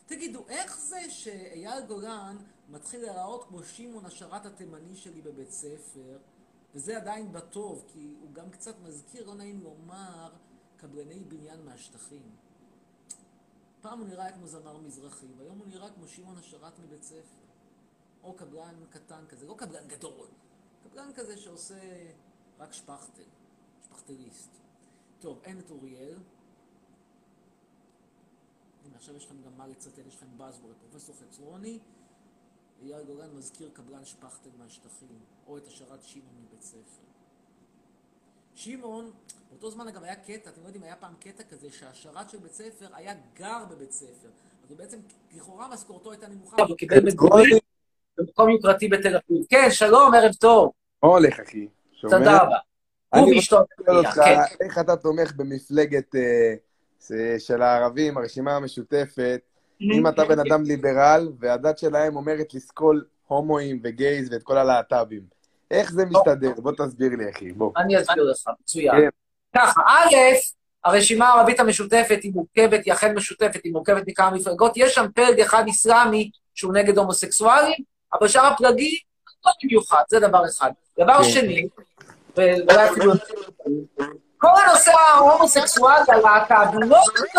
[0.09, 2.37] תגידו, איך זה שאייל גולן
[2.69, 6.17] מתחיל להיראות כמו שמעון השרת התימני שלי בבית ספר,
[6.75, 10.33] וזה עדיין בטוב, כי הוא גם קצת מזכיר, לא נעים לומר,
[10.77, 12.35] קבלני בניין מהשטחים.
[13.81, 17.39] פעם הוא נראה כמו זמר מזרחי, והיום הוא נראה כמו שמעון השרת מבית ספר.
[18.23, 20.27] או קבלן קטן כזה, לא קבלן גדול,
[20.83, 21.79] קבלן כזה שעושה
[22.59, 23.23] רק שפכטל,
[23.83, 24.49] שפכטליסט.
[25.19, 26.17] טוב, אין את אוריאל.
[28.89, 31.79] הנה, עכשיו יש לכם גם מה לצטט, יש לכם באזוורד, פרופסור חצרוני,
[32.83, 37.03] אייל גולן מזכיר קבלן שפכטל מהשטחים, או את השרת שמעון מבית ספר.
[38.55, 39.11] שמעון,
[39.49, 42.53] באותו זמן אגב היה קטע, אתם לא יודעים, היה פעם קטע כזה שהשרת של בית
[42.53, 44.29] ספר היה גר בבית ספר.
[44.63, 44.99] אז הוא בעצם,
[45.35, 46.63] לכאורה משכורתו הייתה נמוכה.
[46.63, 47.57] הוא קיבל מגורים
[48.17, 49.45] במקום יוקרתי בתל אביב.
[49.49, 50.71] כן, שלום, ערב טוב.
[51.03, 51.67] מה הולך, אחי?
[52.01, 52.57] תודה רבה.
[53.13, 53.57] אני הוא ואשתו.
[54.15, 54.65] כן.
[54.65, 56.55] איך אתה תומך במפלגת אה,
[57.39, 59.41] של הערבים, הרשימה המשותפת,
[59.81, 65.21] אם אתה בן אדם ליברל, והדת שלהם אומרת לסקול הומואים וגייז ואת כל הלהט"בים.
[65.71, 66.51] איך זה מסתדר?
[66.57, 67.71] בוא תסביר לי, אחי, בוא.
[67.77, 68.91] אני אסביר לך, מצוין.
[68.91, 69.09] כן.
[69.55, 70.15] ככה, א',
[70.85, 74.71] הרשימה הערבית המשותפת היא מורכבת, היא אכן משותפת, היא מורכבת מכמה מפלגות.
[74.75, 77.77] יש שם פלג אחד אסלאמי שהוא נגד הומוסקסואלים,
[78.13, 78.97] אבל שאר הפלגים
[79.45, 80.71] לא במיוחד, זה דבר אחד.
[80.99, 81.23] דבר כן.
[81.23, 81.67] שני,
[82.37, 83.11] ואולי אפילו...
[84.41, 86.97] כל הנושא ההומוסקסואלי, הלהט"ב, הוא לא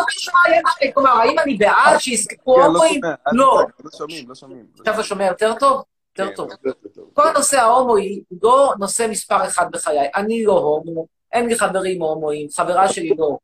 [0.08, 3.00] משנה, כלומר, האם אני בעד שיזכרו כן, לא הומואים?
[3.32, 3.62] לא.
[3.84, 4.66] לא שומעים, לא שומעים.
[4.78, 5.82] עכשיו אתה שומע יותר טוב?
[6.18, 6.50] יותר כן, טוב.
[6.64, 7.10] יותר טוב.
[7.12, 10.08] כל הנושא ההומואי הוא לא נושא מספר אחד בחיי.
[10.14, 13.38] אני לא הומו, אין לי חברים הומואים, חברה שלי לא,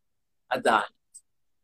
[0.51, 0.83] עדיין.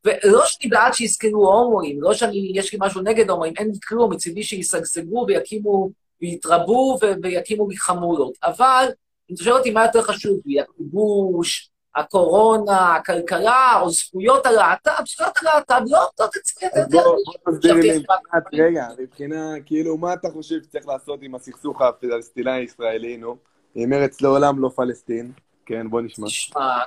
[0.04, 4.12] ולא שאני בעד שיזכרו הומואים, לא שאני, יש לי משהו נגד הומואים, אין לי כלום,
[4.12, 5.90] מצידי שישגשגו ויקימו,
[6.20, 8.38] ויתרבו ויקימו לי חמולות.
[8.42, 8.88] אבל,
[9.30, 15.36] אם אתה שואל אותי מה יותר חשוב לי, הכיבוש, הקורונה, הכלכלה, או זכויות הלהט"ב, זכויות
[15.42, 17.04] הלהט"ב לא עומדות אצלי, אתה אז יודע.
[17.04, 17.16] בוא
[17.46, 23.16] בוא תסביר לי מבחינת, רגע, מבחינה, כאילו, מה אתה חושב שצריך לעשות עם הסכסוך הפלסטיני-ישראלי,
[23.16, 23.36] נו?
[23.74, 25.32] עם ארץ לעולם לא פלסטין.
[25.66, 26.26] כן, בוא נשמע.
[26.26, 26.78] תשמע,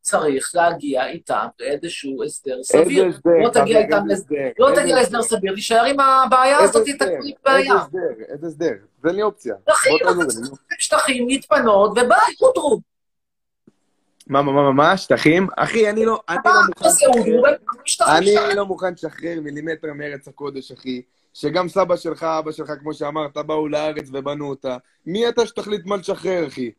[0.00, 3.06] צריך להגיע איתם לאיזשהו הסדר איזה סביר.
[3.06, 3.30] הסדר?
[3.44, 4.36] לא תגיע איתם איזה להסדר.
[4.36, 4.50] הסדר?
[4.58, 7.06] לא איזה תגיע להסדר סביר, תישאר עם הבעיה איזה הזאת, הסדר?
[7.06, 7.74] תקליט איזה בעיה.
[7.74, 8.24] הסדר?
[8.28, 8.72] איזה הסדר?
[9.02, 9.54] תן לי אופציה.
[9.70, 9.96] שטחים,
[10.78, 12.80] שטחים להתפנות, וביי, אודרו.
[14.26, 15.46] מה, מה, מה, מה, מה, שטחים?
[15.56, 16.88] אחי, אני לא, אני לא מוכן?
[17.84, 18.54] לשחרר, אני.
[18.54, 21.02] לא מוכן לשחרר מילימטר מארץ הקודש, אחי.
[21.34, 24.76] שגם סבא שלך, אבא שלך, כמו שאמרת, באו לארץ ובנו אותה.
[25.06, 26.70] מי אתה שתחליט מה לשחרר, אחי?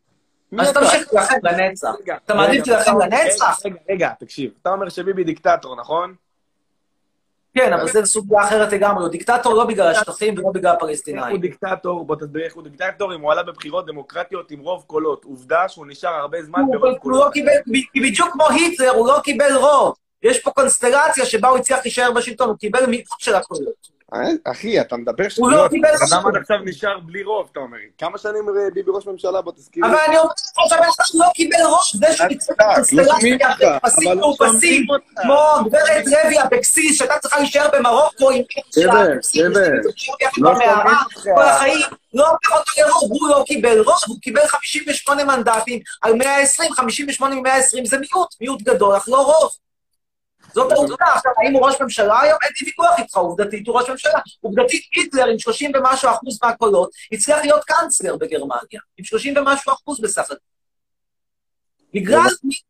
[0.59, 0.79] אז אתה?
[0.79, 1.89] תמשיך להילחם לנצח.
[2.25, 3.59] אתה מעדיף להילחם לנצח?
[3.65, 4.51] רגע, רגע, תקשיב.
[4.61, 6.15] אתה אומר שביבי דיקטטור, נכון?
[7.57, 9.03] כן, אבל זו סוגיה אחרת לגמרי.
[9.03, 11.37] הוא דיקטטור לא בגלל השטחים ולא בגלל איך הוא הפלסטינאים.
[11.37, 15.23] דיקטטור, בוא תסביר איך הוא דיקטטור אם הוא עלה בבחירות דמוקרטיות עם רוב קולות.
[15.25, 17.25] עובדה שהוא נשאר הרבה זמן ברוב הוא קולות.
[17.25, 17.51] לא קיבל,
[17.93, 19.93] כי בדיוק כמו היטלר, הוא לא קיבל רוב.
[20.23, 23.97] יש פה קונסטלציה שבה הוא הצליח להישאר בשלטון, הוא קיבל מיעוט של הקולות.
[24.13, 25.71] אה, אחי, אתה מדבר הוא לא שטויות.
[25.71, 26.27] קיבל בן אדם.
[26.27, 27.77] עד עכשיו נשאר בלי רוב, אתה אומר.
[27.97, 29.41] כמה שנים אה, ביבי ראש ממשלה?
[29.41, 29.85] בוא תזכיר.
[29.85, 34.89] אבל אני אומר לך שהבן אדם לא קיבל רוב, זה שהוא ניצח את הקונסטלציה שומעים
[34.89, 35.05] אותך.
[35.21, 38.43] כמו גברת לוי אבקסיס, שהייתה צריכה להישאר במרוקו עם
[40.37, 40.53] לא
[41.35, 41.41] כל.
[41.41, 46.73] החיים, לא לקח אותו לרוב, הוא לא קיבל רוב, הוא קיבל 58 מנדטים על 120,
[46.73, 49.66] 58 מ-120 זה מיעוט, מיעוט גדול, אך לא רוב.
[50.53, 51.05] זאת העובדה.
[51.15, 52.37] עכשיו, האם הוא ראש ממשלה היום?
[52.43, 54.19] אין לי ויכוח איתך, עובדתית הוא ראש ממשלה.
[54.41, 59.99] עובדתית היטלר עם 30 ומשהו אחוז מהקולות, הצליח להיות קאנצלר בגרמניה, עם 30 ומשהו אחוז
[60.01, 60.35] בסך הכל.
[61.93, 62.27] בגלל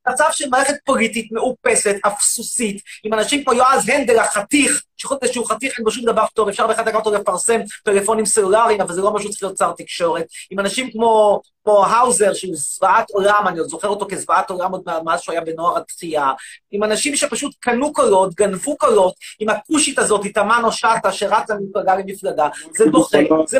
[0.08, 5.48] מצב של מערכת פוליטית מאופסת, אפסוסית, עם אנשים כמו יועז הנדל, החתיך, שחוץ מזה שהוא
[5.48, 9.02] חתיך אין בו שום דבר טוב, אפשר באחד לקחת אותו לפרסם טלפונים סלולריים, אבל זה
[9.02, 10.26] לא משהו שצריך להיות שר תקשורת.
[10.52, 14.82] עם אנשים כמו, כמו האוזר, שהוא זוועת עולם, אני עוד זוכר אותו כזוועת עולם עוד
[15.06, 16.32] מאז שהוא היה בנוער התחייה.
[16.72, 22.48] עם אנשים שפשוט קנו קולות, גנבו קולות, עם הכושית הזאת, תמנו שטה, שרצה ממפלגה למפלגה.
[22.78, 23.60] זה דוחה, זה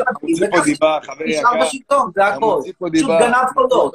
[0.50, 1.60] פה דיבה, חבר נשאר.
[1.60, 2.60] בשלטון, זה פה
[2.92, 3.08] פשוט.
[3.08, 3.94] גנב קולות.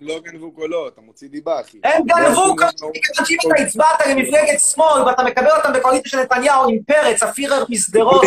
[0.00, 1.78] לא גנבו קולות, אתה מוציא דיבה, אחי.
[1.84, 6.18] הם לא גנבו לנו- מכיוון שאם אתה הצבעת למפלגת שמאל ואתה מקבל אותם בקואליציה של
[6.20, 8.22] נתניהו עם פרץ, הפירר משדרות.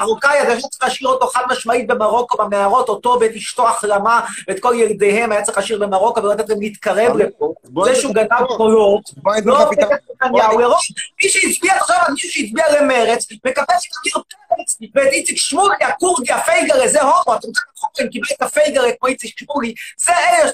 [0.00, 4.74] מרוקאי, אתה צריך להשאיר אותו חד משמעית במרוקו, במערות, אותו ואת אשתו החלמה, ואת כל
[4.76, 7.54] ילדיהם היה צריך להשאיר במרוקו ולא לתת להם להתקרב לפה.
[7.84, 8.46] זה שהוא גנב.
[8.56, 9.02] קולות,
[9.44, 9.72] לא.
[9.72, 9.78] את
[10.22, 10.80] נתניהו לרוב.
[11.22, 16.32] מי שהצביע עכשיו על מישהו שהצביע למרץ, מקבל את אמיר פרץ ואת איציק שמולי, הכורדי,
[16.32, 20.50] הפייגרה, זה הומו, אתה רוצה לבחור אם קיבל את הפייגרה כמו איציק שמולי, זה אלה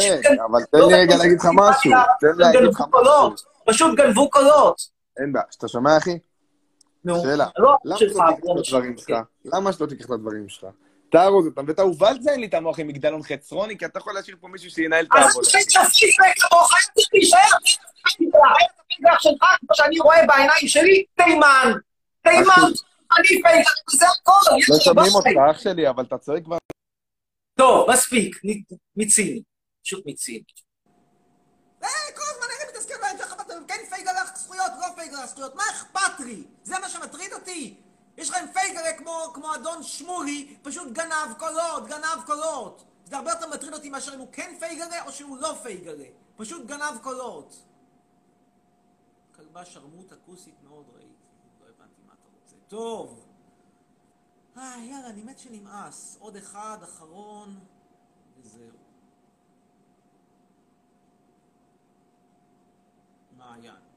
[0.00, 0.26] שיש.
[0.30, 1.90] רגע, אבל תן לי רגע להגיד לך משהו.
[2.20, 3.34] תן לי להגיד לך משהו.
[3.66, 4.80] פשוט גנבו קולות.
[5.20, 5.44] אין בעיה.
[5.58, 6.18] אתה שומע, אחי?
[7.04, 7.46] נו, שאלה.
[7.58, 8.96] לא למה שלא תיקח את הדברים.
[8.98, 9.16] שלך?
[9.44, 10.66] למה שלא תיקח את הדברים שלך?
[11.10, 14.36] תארוז אותם, ותאהוב, אל תזיין לי את המוח עם מגדלון חצרוני, כי אתה יכול להשאיר
[14.40, 15.48] פה מישהו שינהל את אז העבודה.
[15.54, 16.16] אני תפסיק
[16.50, 17.38] כמוך, צריך להישאר,
[18.06, 21.72] הפייגר שלך, כמו שאני רואה בעיניים שלי, תימן.
[22.22, 22.70] תימן,
[23.18, 24.32] אני פייגר, זה הכל.
[24.68, 25.12] לא שומעים.
[25.14, 26.56] אותך, אח שלי, אבל אתה צועק כבר.
[27.58, 29.40] טוב, מספיק, נ- מיצינו.
[29.84, 30.44] פשוט מיצינו.
[31.82, 32.66] אה, כל הזמן אני
[33.20, 36.42] איך אתה כן פייגר לך זכויות, לא פייגר לך זכויות, מה אכפת לי?
[36.62, 37.74] זה מה שמטריד אותי?
[38.16, 42.84] יש לכם פייגרה כמו, כמו אדון שמולי, פשוט גנב קולות, גנב קולות.
[43.04, 46.06] זה הרבה יותר מטריד אותי מאשר אם הוא כן פייגרה או שהוא לא פייגרה.
[46.36, 47.62] פשוט גנב קולות.
[49.36, 51.14] כלבה שרמוטה כוסית מאוד ראיתי.
[51.60, 52.56] לא הבנתי מה אתה רוצה.
[52.68, 53.26] טוב.
[54.56, 56.16] אה, יאללה, אני מת שנמאס.
[56.20, 57.60] עוד אחד, אחרון,
[58.38, 58.76] וזהו.
[63.36, 63.95] מעיין.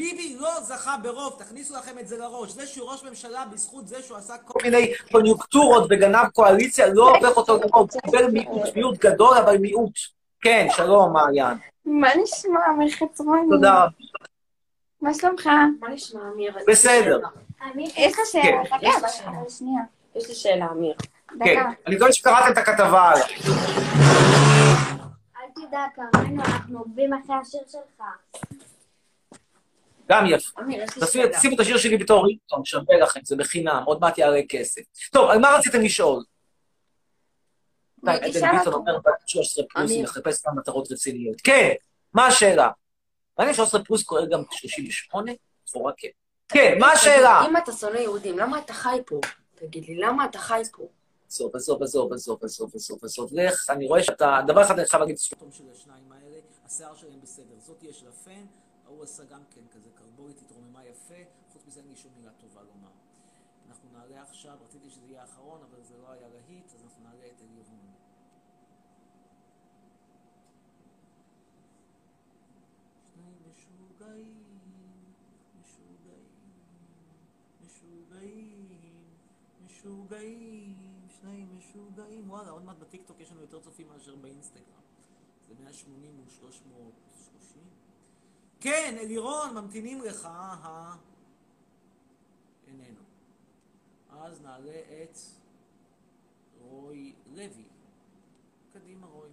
[0.00, 2.50] ביבי לא זכה ברוב, תכניסו לכם את זה לראש.
[2.50, 7.10] זה שהוא ראש ממשלה בזכות זה שהוא עשה כל כל מיני קוניונקטורות וגנב קואליציה, לא
[7.16, 7.88] הופך אותו לרוב.
[7.92, 9.92] הוא קיבל מיעוט, מיעוט גדול, אבל מיעוט.
[10.40, 11.58] כן, שלום, מעיין.
[11.84, 13.40] מה נשמע, אמיר חצרוני?
[13.50, 13.86] תודה.
[15.02, 15.46] מה שלומך?
[15.80, 16.54] מה נשמע, אמיר?
[16.68, 17.20] בסדר.
[17.76, 18.42] יש לך שאלה.
[18.42, 18.62] כן.
[18.76, 19.30] חכה, יש לי אבל- שאלה.
[19.40, 19.82] אבל שנייה.
[20.16, 20.94] יש לי שאלה, אמיר.
[21.44, 21.60] כן.
[21.86, 23.24] אני מקווה שקראתם את הכתבה עליו.
[25.36, 28.04] אל תדאג, קראנו, אנחנו עוקבים אחרי השיר שלך.
[30.10, 30.60] גם יפה.
[31.38, 34.82] תשימו את השיר שלי בתור רינגטון, שווה לכם, זה בחינם, עוד מעט יעלה כסף.
[35.12, 36.22] טוב, על מה רציתם לשאול?
[38.06, 38.74] עדן ביטון.
[38.74, 40.10] אומר, בת 13 פלוס, היא אמיר.
[40.10, 41.40] מחפשת גם מטרות רציניות.
[41.40, 41.72] כן,
[42.12, 42.70] מה השאלה?
[43.38, 45.32] מעניין 13 פלוס כולל גם 38?
[45.68, 46.08] לכאורה כן.
[46.48, 47.42] כן, מה השאלה?
[47.48, 49.20] אם אתה שונא יהודים, למה אתה חי פה?
[49.54, 50.88] תגיד לי, למה אתה חי פה?
[51.26, 55.00] עזוב, עזוב, עזוב, עזוב, עזוב, עזוב, עזוב, לך, אני רואה שאתה, דבר אחד אני חייב
[55.00, 56.36] להגיד, הסרטון של השניים האלה,
[56.66, 57.54] השיער שלהם בסדר.
[57.66, 58.44] זאת יש לה פן,
[58.90, 61.14] ההוא עשה גם כן כזה קרבולית, התרוממה יפה,
[61.52, 62.90] חוץ מזה אין לי שום מילה טובה לומר.
[63.68, 67.26] אנחנו נעלה עכשיו, רציתי שזה יהיה האחרון, אבל זה לא היה להיט, אז אנחנו נעלה
[67.26, 67.92] את אלירון.
[73.14, 74.44] שני משוגעים,
[75.60, 76.26] משוגעים,
[77.64, 79.04] משוגעים,
[79.66, 82.30] משוגעים, שני משוגעים.
[82.30, 84.82] וואלה, עוד מעט בטיקטוק יש לנו יותר צופים מאשר באינסטגרם.
[85.48, 87.89] זה 180 מול 330.
[88.60, 90.96] כן, אלירון, ממתינים לך, אה?
[92.66, 93.00] איננו.
[94.10, 95.18] אז נעלה את
[96.60, 97.64] רוי לוי.
[98.72, 99.30] קדימה, רוי.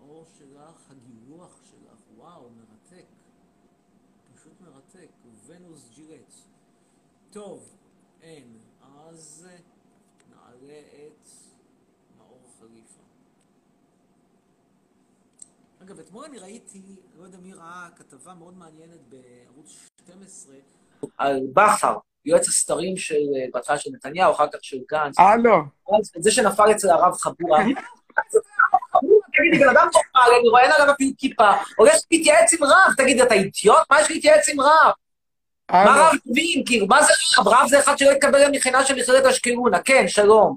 [0.00, 3.06] האור שלך, הגילוח שלך, וואו, מרתק.
[4.34, 5.08] פשוט מרתק.
[5.46, 6.32] ונוס ג'ירט.
[7.30, 7.76] טוב,
[8.20, 8.58] אין.
[8.82, 9.48] אז
[10.66, 11.28] נעלה את
[12.18, 13.02] מאור חליפה.
[15.82, 16.82] אגב, אתמול אני ראיתי,
[17.18, 20.54] לא יודע מי ראה, כתבה מאוד מעניינת בערוץ 12,
[21.18, 25.18] על בכר, יועץ הסתרים של, אה, בהתחלה של נתניהו, אחר כך של גנץ.
[25.18, 25.56] הלו.
[25.98, 27.64] אז זה שנפל אצל הרב חבורה.
[29.36, 33.20] תגידי, בן אדם נורמלי, אני רואה אין עליו אפילו כיפה, הולך להתייעץ עם רב, תגיד,
[33.20, 33.78] אתה אידיוט?
[33.90, 34.92] מה יש להתייעץ עם רב?
[35.70, 35.84] מה.
[35.84, 36.62] רב מבין?
[36.66, 37.48] כאילו, מה זה רב?
[37.48, 39.82] רב זה אחד שלא התקבל למכינה של מכללת אשקלונה.
[39.82, 40.56] כן, שלום.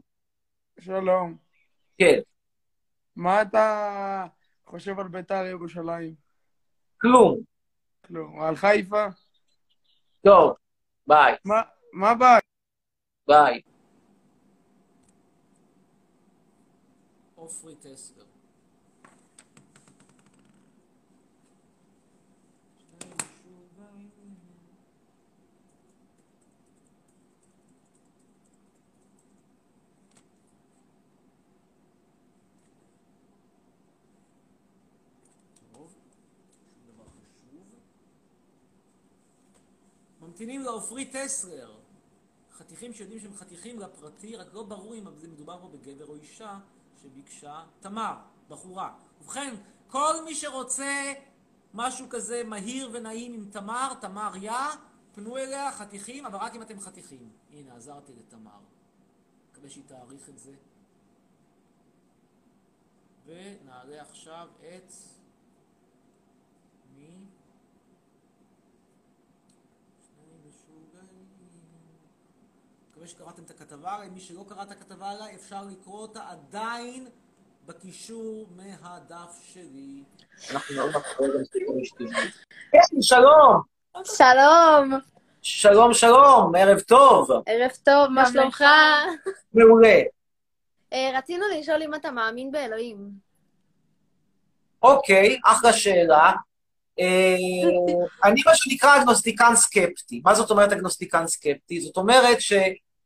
[0.80, 1.38] שלום.
[1.98, 2.20] כן.
[3.16, 4.26] מה אתה
[4.66, 6.14] חושב על בית"ר ירושלים?
[7.02, 7.40] כלום.
[8.08, 8.42] כלום.
[8.42, 9.06] על חיפה?
[10.26, 10.54] טוב,
[11.08, 11.36] ביי.
[11.46, 11.62] מה,
[11.94, 12.40] מה ביי?
[13.28, 13.62] ביי.
[17.36, 18.24] עופרי טסלר.
[23.00, 23.10] טוב,
[23.44, 24.30] שום דבר חשוב.
[40.40, 41.80] ממתינים לעופרי טסלר.
[42.52, 46.60] חתיכים שיודעים שהם חתיכים לפרטי, רק לא ברור אם זה מדובר פה בגבר או אישה
[47.02, 48.16] שביקשה תמר,
[48.50, 48.94] בחורה.
[49.22, 49.56] ובכן,
[49.88, 51.14] כל מי שרוצה
[51.74, 54.52] משהו כזה מהיר ונעים עם תמר, תמר יא,
[55.14, 57.30] פנו אליה, חתיכים, אבל רק אם אתם חתיכים.
[57.52, 58.60] הנה, עזרתי לתמר.
[59.52, 60.54] מקווה שהיא תעריך את זה.
[63.26, 64.94] ונעלה עכשיו את...
[66.96, 67.26] מי?
[70.20, 71.28] שני משוגעים.
[73.00, 74.10] מקווה שקראתם את הכתבה עליי.
[74.10, 77.08] מי שלא קרא את הכתבה עליי, אפשר לקרוא אותה עדיין
[77.66, 80.04] בקישור מהדף שלי.
[82.72, 83.62] כן, שלום!
[84.04, 85.00] שלום,
[85.42, 87.30] שלום, שלום, ערב טוב.
[87.46, 88.64] ערב טוב, מה שלומך?
[89.54, 90.02] מעולה.
[90.94, 92.98] אה, רצינו לשאול אם אתה מאמין באלוהים.
[94.84, 96.32] אוקיי, אחלה שאלה.
[97.00, 97.36] אה,
[98.24, 100.22] אני מה שנקרא אגנוסטיקן סקפטי.
[100.26, 101.82] מה זאת אומרת אגנוסטיקן סקפטי?
[101.82, 102.54] זאת אומרת ש...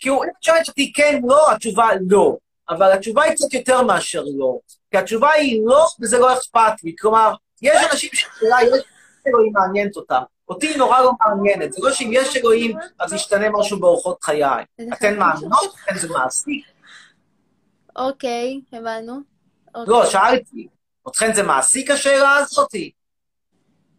[0.03, 2.35] כאילו, אם את שואלת אותי כן, לא, התשובה לא.
[2.69, 4.57] אבל התשובה היא קצת יותר מאשר לא.
[4.91, 6.95] כי התשובה היא לא, וזה לא אכפת לי.
[6.99, 8.83] כלומר, יש אנשים שאולי יש
[9.27, 10.21] אלוהים מעניינת אותם.
[10.49, 11.73] אותי נורא לא מעניינת.
[11.73, 14.43] זה לא שאם יש אלוהים, אז ישתנה משהו באורחות חיי.
[14.93, 15.75] אתן מאמינות?
[15.85, 16.61] אתן זה מעשי?
[17.95, 19.19] אוקיי, הבנו.
[19.75, 20.67] לא, שאלתי.
[21.07, 22.91] אתכן זה מעסיק השאלה הזאתי?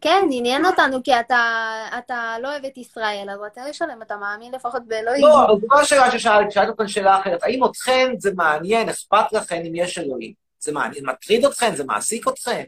[0.05, 1.61] כן, עניין אותנו, כי אתה,
[1.97, 3.39] אתה לא אוהב את ישראל, אז
[3.69, 5.21] לשאול אם אתה מאמין לפחות באלוהים.
[5.21, 7.43] לא, אבל זו לא השאלה ששאלתי, שאלתי אותך שאלה אחרת.
[7.43, 10.33] האם אתכן זה מעניין, אכפת לכן אם יש אלוהים?
[10.59, 11.75] זה מעניין, מטריד אתכן?
[11.75, 12.63] זה מעסיק אתכן?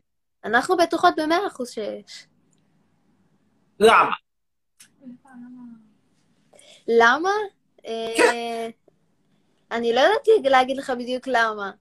[0.45, 2.27] אנחנו בטוחות במאה אחוז שיש.
[3.79, 4.11] למה?
[6.87, 7.31] למה?
[7.85, 8.67] אה,
[9.71, 11.71] אני לא יודעת להגיד לך בדיוק למה.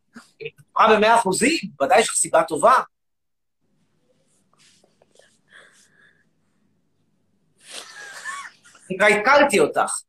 [0.76, 1.58] מה במאה אחוזים?
[1.82, 2.74] ודאי יש לך סיבה טובה.
[8.90, 10.00] נקרא, הקלתי אותך.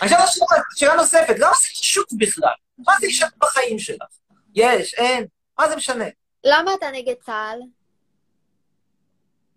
[0.00, 2.52] עכשיו שאלה, שאלה נוספת, למה זה חשוב בכלל?
[2.78, 4.06] מה זה ישנה בחיים שלך?
[4.54, 5.26] יש, אין,
[5.58, 6.04] מה זה משנה?
[6.44, 7.60] למה אתה נגד צה"ל?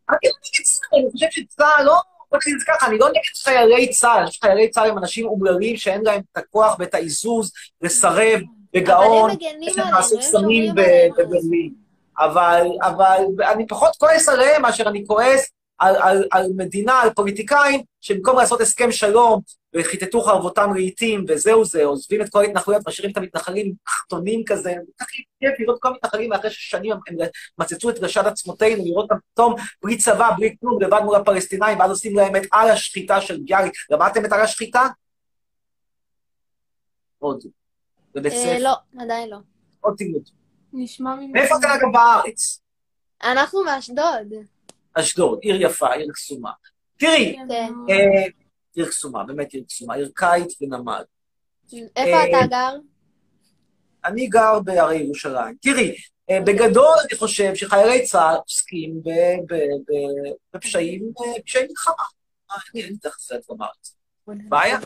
[0.09, 2.01] אני לא נגד צה"ל, אני חושב שצה"ל לא...
[2.36, 6.22] את זה ככה, אני לא נגד חיילי צה"ל, שחיילי צה"ל הם אנשים אומללים שאין להם
[6.32, 7.51] את הכוח ואת העיזוז
[7.82, 8.39] לסרב
[8.74, 10.76] בגאון, אבל הם הם סמים.
[11.18, 11.74] בברלין.
[12.20, 17.82] אבל, אבל אני פחות כועס עליהם מאשר אני כועס על, על, על מדינה, על פוליטיקאים,
[18.01, 19.41] שבמקום לעשות הסכם שלום,
[19.76, 25.07] וכיתתו חרבותם לעיתים, וזהו זה, עוזבים את כל ההתנחלויות, משאירים את המתנחלים תחתונים כזה, כך
[25.39, 29.55] כיף לראות כל המתנחלים אחרי ששנים הם, הם מצצו את רשת עצמותינו, לראות אותם פתאום
[29.84, 33.74] בלי צבא, בלי כלום, לבד מול הפלסטינאים, ואז עושים להם את על השחיטה של ביאליק.
[33.89, 34.88] למדתם את על השחיטה?
[37.19, 37.43] עוד.
[38.15, 38.63] בבית אה, ספר.
[38.63, 39.38] לא, עדיין לא.
[39.82, 40.32] עוד תלמדו.
[40.74, 41.32] נשמע ממך.
[41.34, 42.61] מאיפה אתם אגב בארץ?
[43.24, 44.53] אנחנו מאשדוד.
[44.94, 46.52] אשדוד, עיר יפה, עיר קסומה.
[46.98, 47.74] תראי, כן.
[47.89, 48.24] אה,
[48.76, 51.04] עיר קסומה, באמת עיר קסומה, עיר קיץ ונמל.
[51.96, 52.76] איפה אה, אתה גר?
[54.06, 55.56] אני גר בהרי ירושלים.
[55.62, 55.96] תראי,
[56.30, 59.02] אה, בגדול אני חושב שחיילי צה"ל עוסקים
[60.54, 62.04] בפשעים, אה, פשעי מלחמה.
[62.52, 63.94] אה, אני אין תכף סרט לומר את זה.
[64.50, 64.80] בעיה?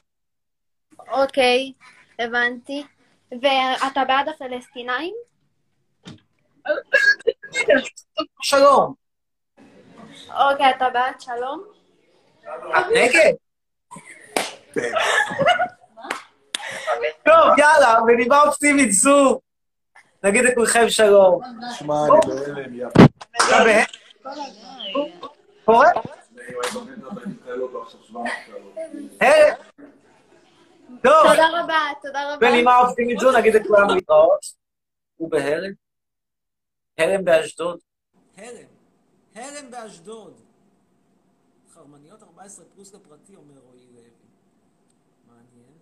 [1.11, 1.73] אוקיי,
[2.19, 2.83] הבנתי.
[3.31, 5.15] ואתה בעד הפלסטינאים?
[8.41, 9.06] שלום.
[10.29, 11.63] אוקיי, אתה בעד שלום?
[12.93, 13.33] נגד?
[17.25, 19.39] טוב, יאללה, בנימה אופטימית זו.
[20.23, 21.41] נגיד לכולכם שלום.
[21.79, 22.87] שמע, אני בהלם, יא.
[22.87, 23.83] אתה בהלם?
[25.65, 25.89] קורה?
[29.21, 29.55] הלם.
[31.03, 32.47] טוב, תודה רבה, תודה רבה.
[32.47, 34.39] בנימה אופטימית זו נגיד לכולם להתראות.
[35.19, 35.71] ובהרם?
[36.97, 37.79] הרם באשדוד.
[38.37, 38.76] הרם.
[39.37, 40.41] הרם באשדוד.
[41.73, 44.09] חרמניות 14 פלוס לפרטי, אומר רועי לוי.
[45.27, 45.77] מעניין.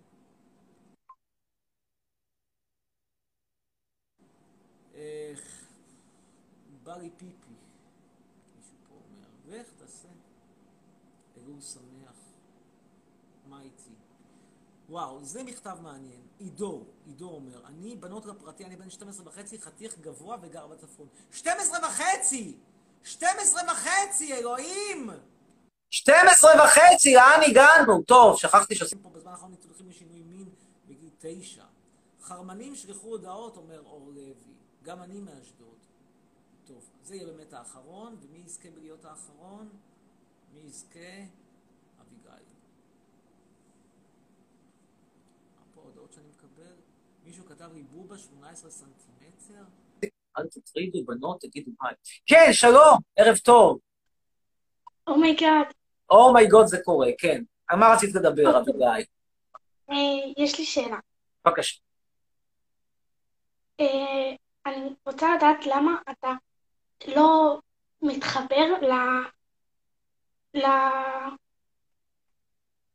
[4.94, 5.66] איך...
[6.82, 7.54] בא לי פיפי.
[8.56, 10.08] מישהו פה אומר, לך תעשה.
[11.36, 12.16] אלול שמח.
[13.48, 13.90] מה איתי?
[14.88, 16.22] וואו, זה מכתב מעניין.
[16.38, 21.08] עידו, עידו אומר, אני בנות לפרטי, אני בן 12 וחצי, חתיך גבוה וגר בצפון.
[21.30, 22.58] 12 וחצי!
[23.06, 25.10] 12 וחצי, אלוהים!
[25.90, 28.02] 12 וחצי, לאן הגענו?
[28.02, 28.98] טוב, שכחתי שעושים...
[28.98, 30.48] פה בזמן האחרון ניתוחים לשינוי מין
[30.86, 31.64] בגיל תשע.
[32.22, 34.54] חרמנים שלחו הודעות, אומר אור לוי.
[34.82, 35.78] גם אני מאשדוד.
[36.64, 39.68] טוב, זה יהיה באמת האחרון, ומי יזכה בלהיות האחרון?
[40.54, 41.14] מי יזכה?
[42.00, 42.44] אביגיל.
[45.74, 46.74] פה הודעות שאני מקבל.
[47.24, 49.64] מישהו כתב לי בובה 18 סנטימטר?
[50.38, 51.94] אל תטרידו בנות, תגידו היי.
[52.26, 53.78] כן, שלום, ערב טוב.
[55.06, 55.66] אומייגאד,
[56.10, 57.42] אומייגוד זה קורה, כן.
[57.68, 59.04] על מה רצית לדבר, אביגיל?
[60.36, 60.98] יש לי שאלה.
[61.44, 61.80] בבקשה.
[63.80, 64.34] אה,
[64.66, 66.32] אני רוצה לדעת למה אתה
[67.08, 67.60] לא
[68.02, 68.92] מתחבר ל...
[70.58, 70.66] ל...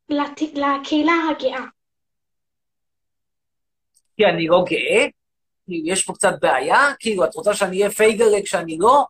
[0.09, 0.41] לת...
[0.41, 1.65] לקהילה הגאה.
[4.17, 5.07] כי אני לא גאה?
[5.65, 6.93] כאילו, יש פה קצת בעיה?
[6.99, 9.05] כאילו, את רוצה שאני אהיה פייגלה כשאני לא?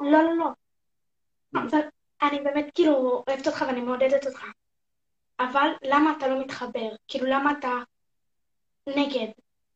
[0.00, 0.46] לא, לא, לא.
[1.54, 1.80] אבל
[2.22, 4.44] אני באמת כאילו אוהבת אותך ואני מעודדת אותך.
[5.40, 6.88] אבל למה אתה לא מתחבר?
[7.08, 7.72] כאילו, למה אתה
[8.86, 9.26] נגד?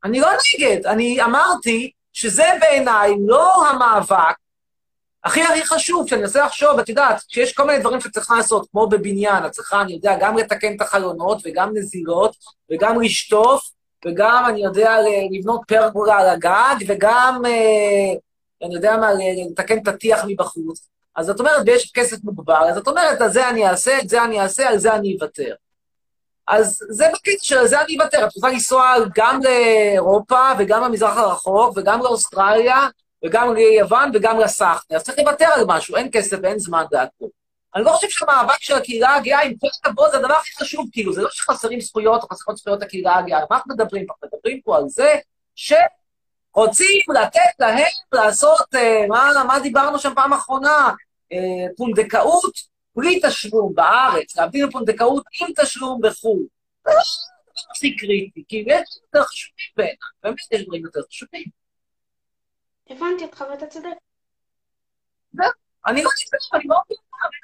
[0.05, 0.29] אני לא
[0.59, 4.37] נגד, אני אמרתי שזה בעיניי לא המאבק
[5.25, 8.89] הכי הכי חשוב, כשאני מנסה לחשוב, את יודעת, כשיש כל מיני דברים שצריך לעשות, כמו
[8.89, 12.37] בבניין, את צריכה, אני יודע, גם לתקן את החלונות, וגם נזילות,
[12.73, 13.71] וגם לשטוף,
[14.07, 14.97] וגם, אני יודע,
[15.31, 18.15] לבנות פרגולה על הגג, וגם, אה,
[18.63, 19.11] אני יודע מה,
[19.51, 20.89] לתקן את הטיח מבחוץ.
[21.17, 24.25] אז את אומרת, ויש כסף מוגבל, אז את אומרת, על זה אני אעשה, את זה
[24.25, 25.55] אני אעשה, על זה אני אוותר.
[26.49, 28.27] אז זה בקטע של זה אני אוותר.
[28.27, 32.89] את רוצה לנסוע גם לאירופה, וגם למזרח הרחוק, וגם לאוסטרליה,
[33.25, 34.97] וגם ליוון, וגם לסחנה.
[34.97, 37.29] אז צריך לוותר על משהו, אין כסף ואין זמן והכול.
[37.75, 41.13] אני לא חושב שהמאבק של הקהילה הגאה, עם כל הכבוד, זה הדבר הכי חשוב, כאילו,
[41.13, 44.15] זה לא שחסרים זכויות או חסרות זכויות הקהילה הגאה, מה אנחנו מדברים פה?
[44.25, 45.15] מדברים פה על זה
[45.55, 50.93] שרוצים לתת להם לעשות, אה, מה, מה דיברנו שם פעם אחרונה?
[51.33, 52.55] אה, פונדקאות
[52.97, 56.47] בלי תשלום בארץ, להבדיל מפונדקאות עם תשלום בחו"ל.
[56.87, 57.01] זה לא
[57.71, 61.45] הכי קריטי, כי יש דברים יותר חשובים בעיניי, באמת יש דברים יותר חשובים.
[62.91, 63.89] הבנתי אותך ואתה צודק.
[65.87, 66.77] אני לא חושב, אני לא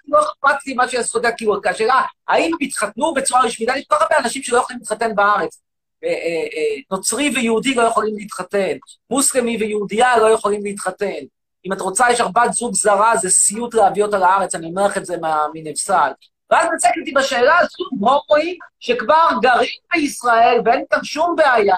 [0.09, 3.69] לא אכפת לי מה שיעשו, יודע, כאילו, השאלה, האם הם יתחתנו בצורה רשמית?
[3.77, 5.63] יש כל כך הרבה אנשים שלא יכולים להתחתן בארץ.
[6.05, 6.15] אה, אה,
[6.55, 8.77] אה, נוצרי ויהודי לא יכולים להתחתן,
[9.11, 11.25] מוסלמי ויהודייה לא יכולים להתחתן.
[11.67, 14.97] אם את רוצה, יש בת זוג זרה, זה סיוט להביא אותה לארץ, אני אומר לך
[14.97, 15.17] את זה
[15.55, 16.11] מנבסל.
[16.51, 21.77] ואז נצק איתי בשאלה, זוג הומואים שכבר גרים בישראל ואין איתם שום בעיה,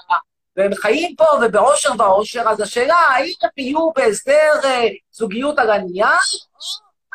[0.56, 6.06] והם חיים פה ובאושר ואושר, אז השאלה, האם הם יהיו בהסדר אה, זוגיות על הנייר,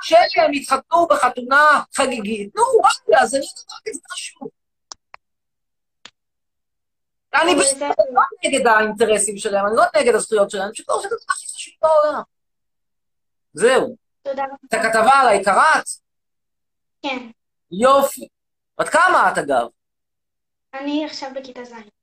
[0.01, 2.55] שהם יתחתנו בחתונה חגיגית?
[2.55, 4.49] נו, וואלה, זה לא דבר כזה חשוב.
[7.33, 7.55] אני
[8.13, 11.73] לא נגד האינטרסים שלהם, אני לא נגד הזכויות שלהם, אני פשוט לא שזה הכי חשוב
[11.81, 12.21] בעולם.
[13.53, 13.95] זהו.
[14.23, 14.43] תודה.
[14.65, 15.85] את הכתבה עליי קראת?
[17.01, 17.29] כן.
[17.71, 18.27] יופי.
[18.79, 19.67] בת כמה את, אגב?
[20.73, 21.96] אני עכשיו בכיתה ז'.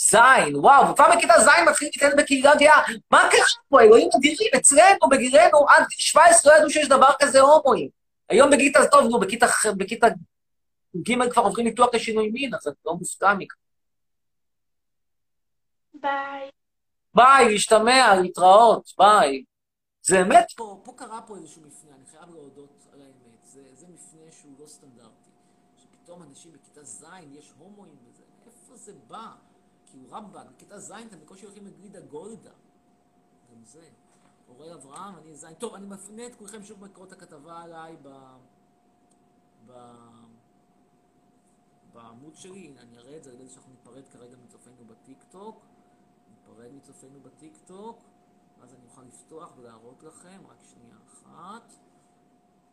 [0.00, 2.82] זין, וואו, וכבר בכיתה זין מתחיל להתקדם בקהילה גאה.
[3.10, 4.50] מה קרה פה, אלוהים אדירים?
[4.56, 7.88] אצלנו, בגילנו, עד גיל 17 לא ידעו שיש דבר כזה הומואים.
[8.28, 9.46] היום בכיתה, טוב, נו, בכיתה,
[9.76, 10.06] בכיתה
[10.96, 13.54] ג' כבר עוברים ניתוח לשינוי מין, אז את לא מופתע מכך.
[15.94, 16.50] ביי.
[17.14, 19.44] ביי, להשתמע, להתראות, ביי.
[20.02, 20.46] זה אמת?
[20.56, 23.44] פה, פה קרה פה איזשהו מפנה, אני חייב להודות על האמת.
[23.44, 25.30] זה, זה מפנה שהוא לא סטנדרטי.
[25.78, 29.49] שפתאום אנשים בכיתה ז', יש הומואים וזה, איפה זה בא?
[29.90, 32.52] כאילו רמב"ן, בכיתה ז' אתם בקושי הולכים לגלידה גולדה.
[33.50, 33.88] גם זה.
[34.46, 35.46] הורי אברהם, אני ז'.
[35.58, 38.36] טוב, אני מפנה את כולכם שוב לקרוא הכתבה עליי ב...
[39.66, 39.72] ב...
[41.92, 45.64] בעמוד שלי, אני אראה את זה על ידי שאנחנו ניפרד כרגע מצופינו בטיקטוק.
[46.30, 48.02] ניפרד מצופינו בטיקטוק,
[48.60, 51.72] ואז אני אוכל לפתוח ולהראות לכם, רק שנייה אחת.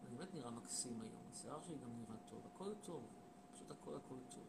[0.02, 3.04] זה באמת נראה מקסים היום, השיער שלי גם נראה טוב, הכל טוב,
[3.54, 4.48] פשוט הכל הכל טוב.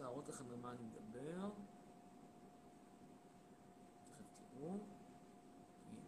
[0.00, 1.50] להראות לכם במה אני מדבר.
[4.08, 4.24] תכף
[4.54, 4.70] תראו.
[4.70, 6.00] הנה.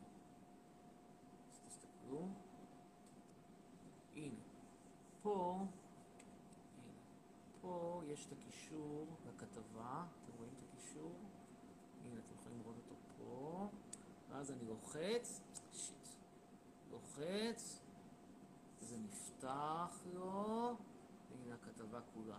[1.53, 2.28] אז תסתכלו.
[4.14, 4.40] הנה.
[5.22, 5.66] פה,
[7.62, 8.03] הנה.
[8.12, 11.12] יש את הקישור לכתבה, אתם רואים את הקישור?
[12.05, 13.68] הנה, אתם יכולים לראות אותו פה.
[14.30, 15.40] ואז אני לוחץ,
[15.72, 16.09] שיט,
[16.90, 17.80] לוחץ,
[18.80, 20.76] זה נפתח לו,
[21.30, 22.38] והנה הכתבה כולה.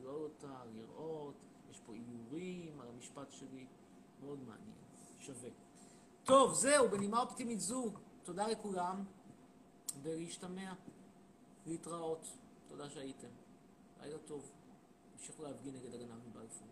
[0.00, 1.34] לגלול אותה, לראות,
[1.70, 3.66] יש פה איורים על המשפט שלי,
[4.20, 4.76] מאוד מעניין,
[5.18, 5.50] שווה.
[6.24, 7.92] טוב, זהו, בנימה אופטימית זו,
[8.24, 9.04] תודה לכולם,
[10.02, 10.72] ולהשתמע,
[11.66, 12.26] להתראות.
[12.68, 13.28] תודה שהייתם.
[14.00, 14.50] לילה טוב.
[15.12, 16.69] המשיכו להפגין נגד הגנב מבלפור.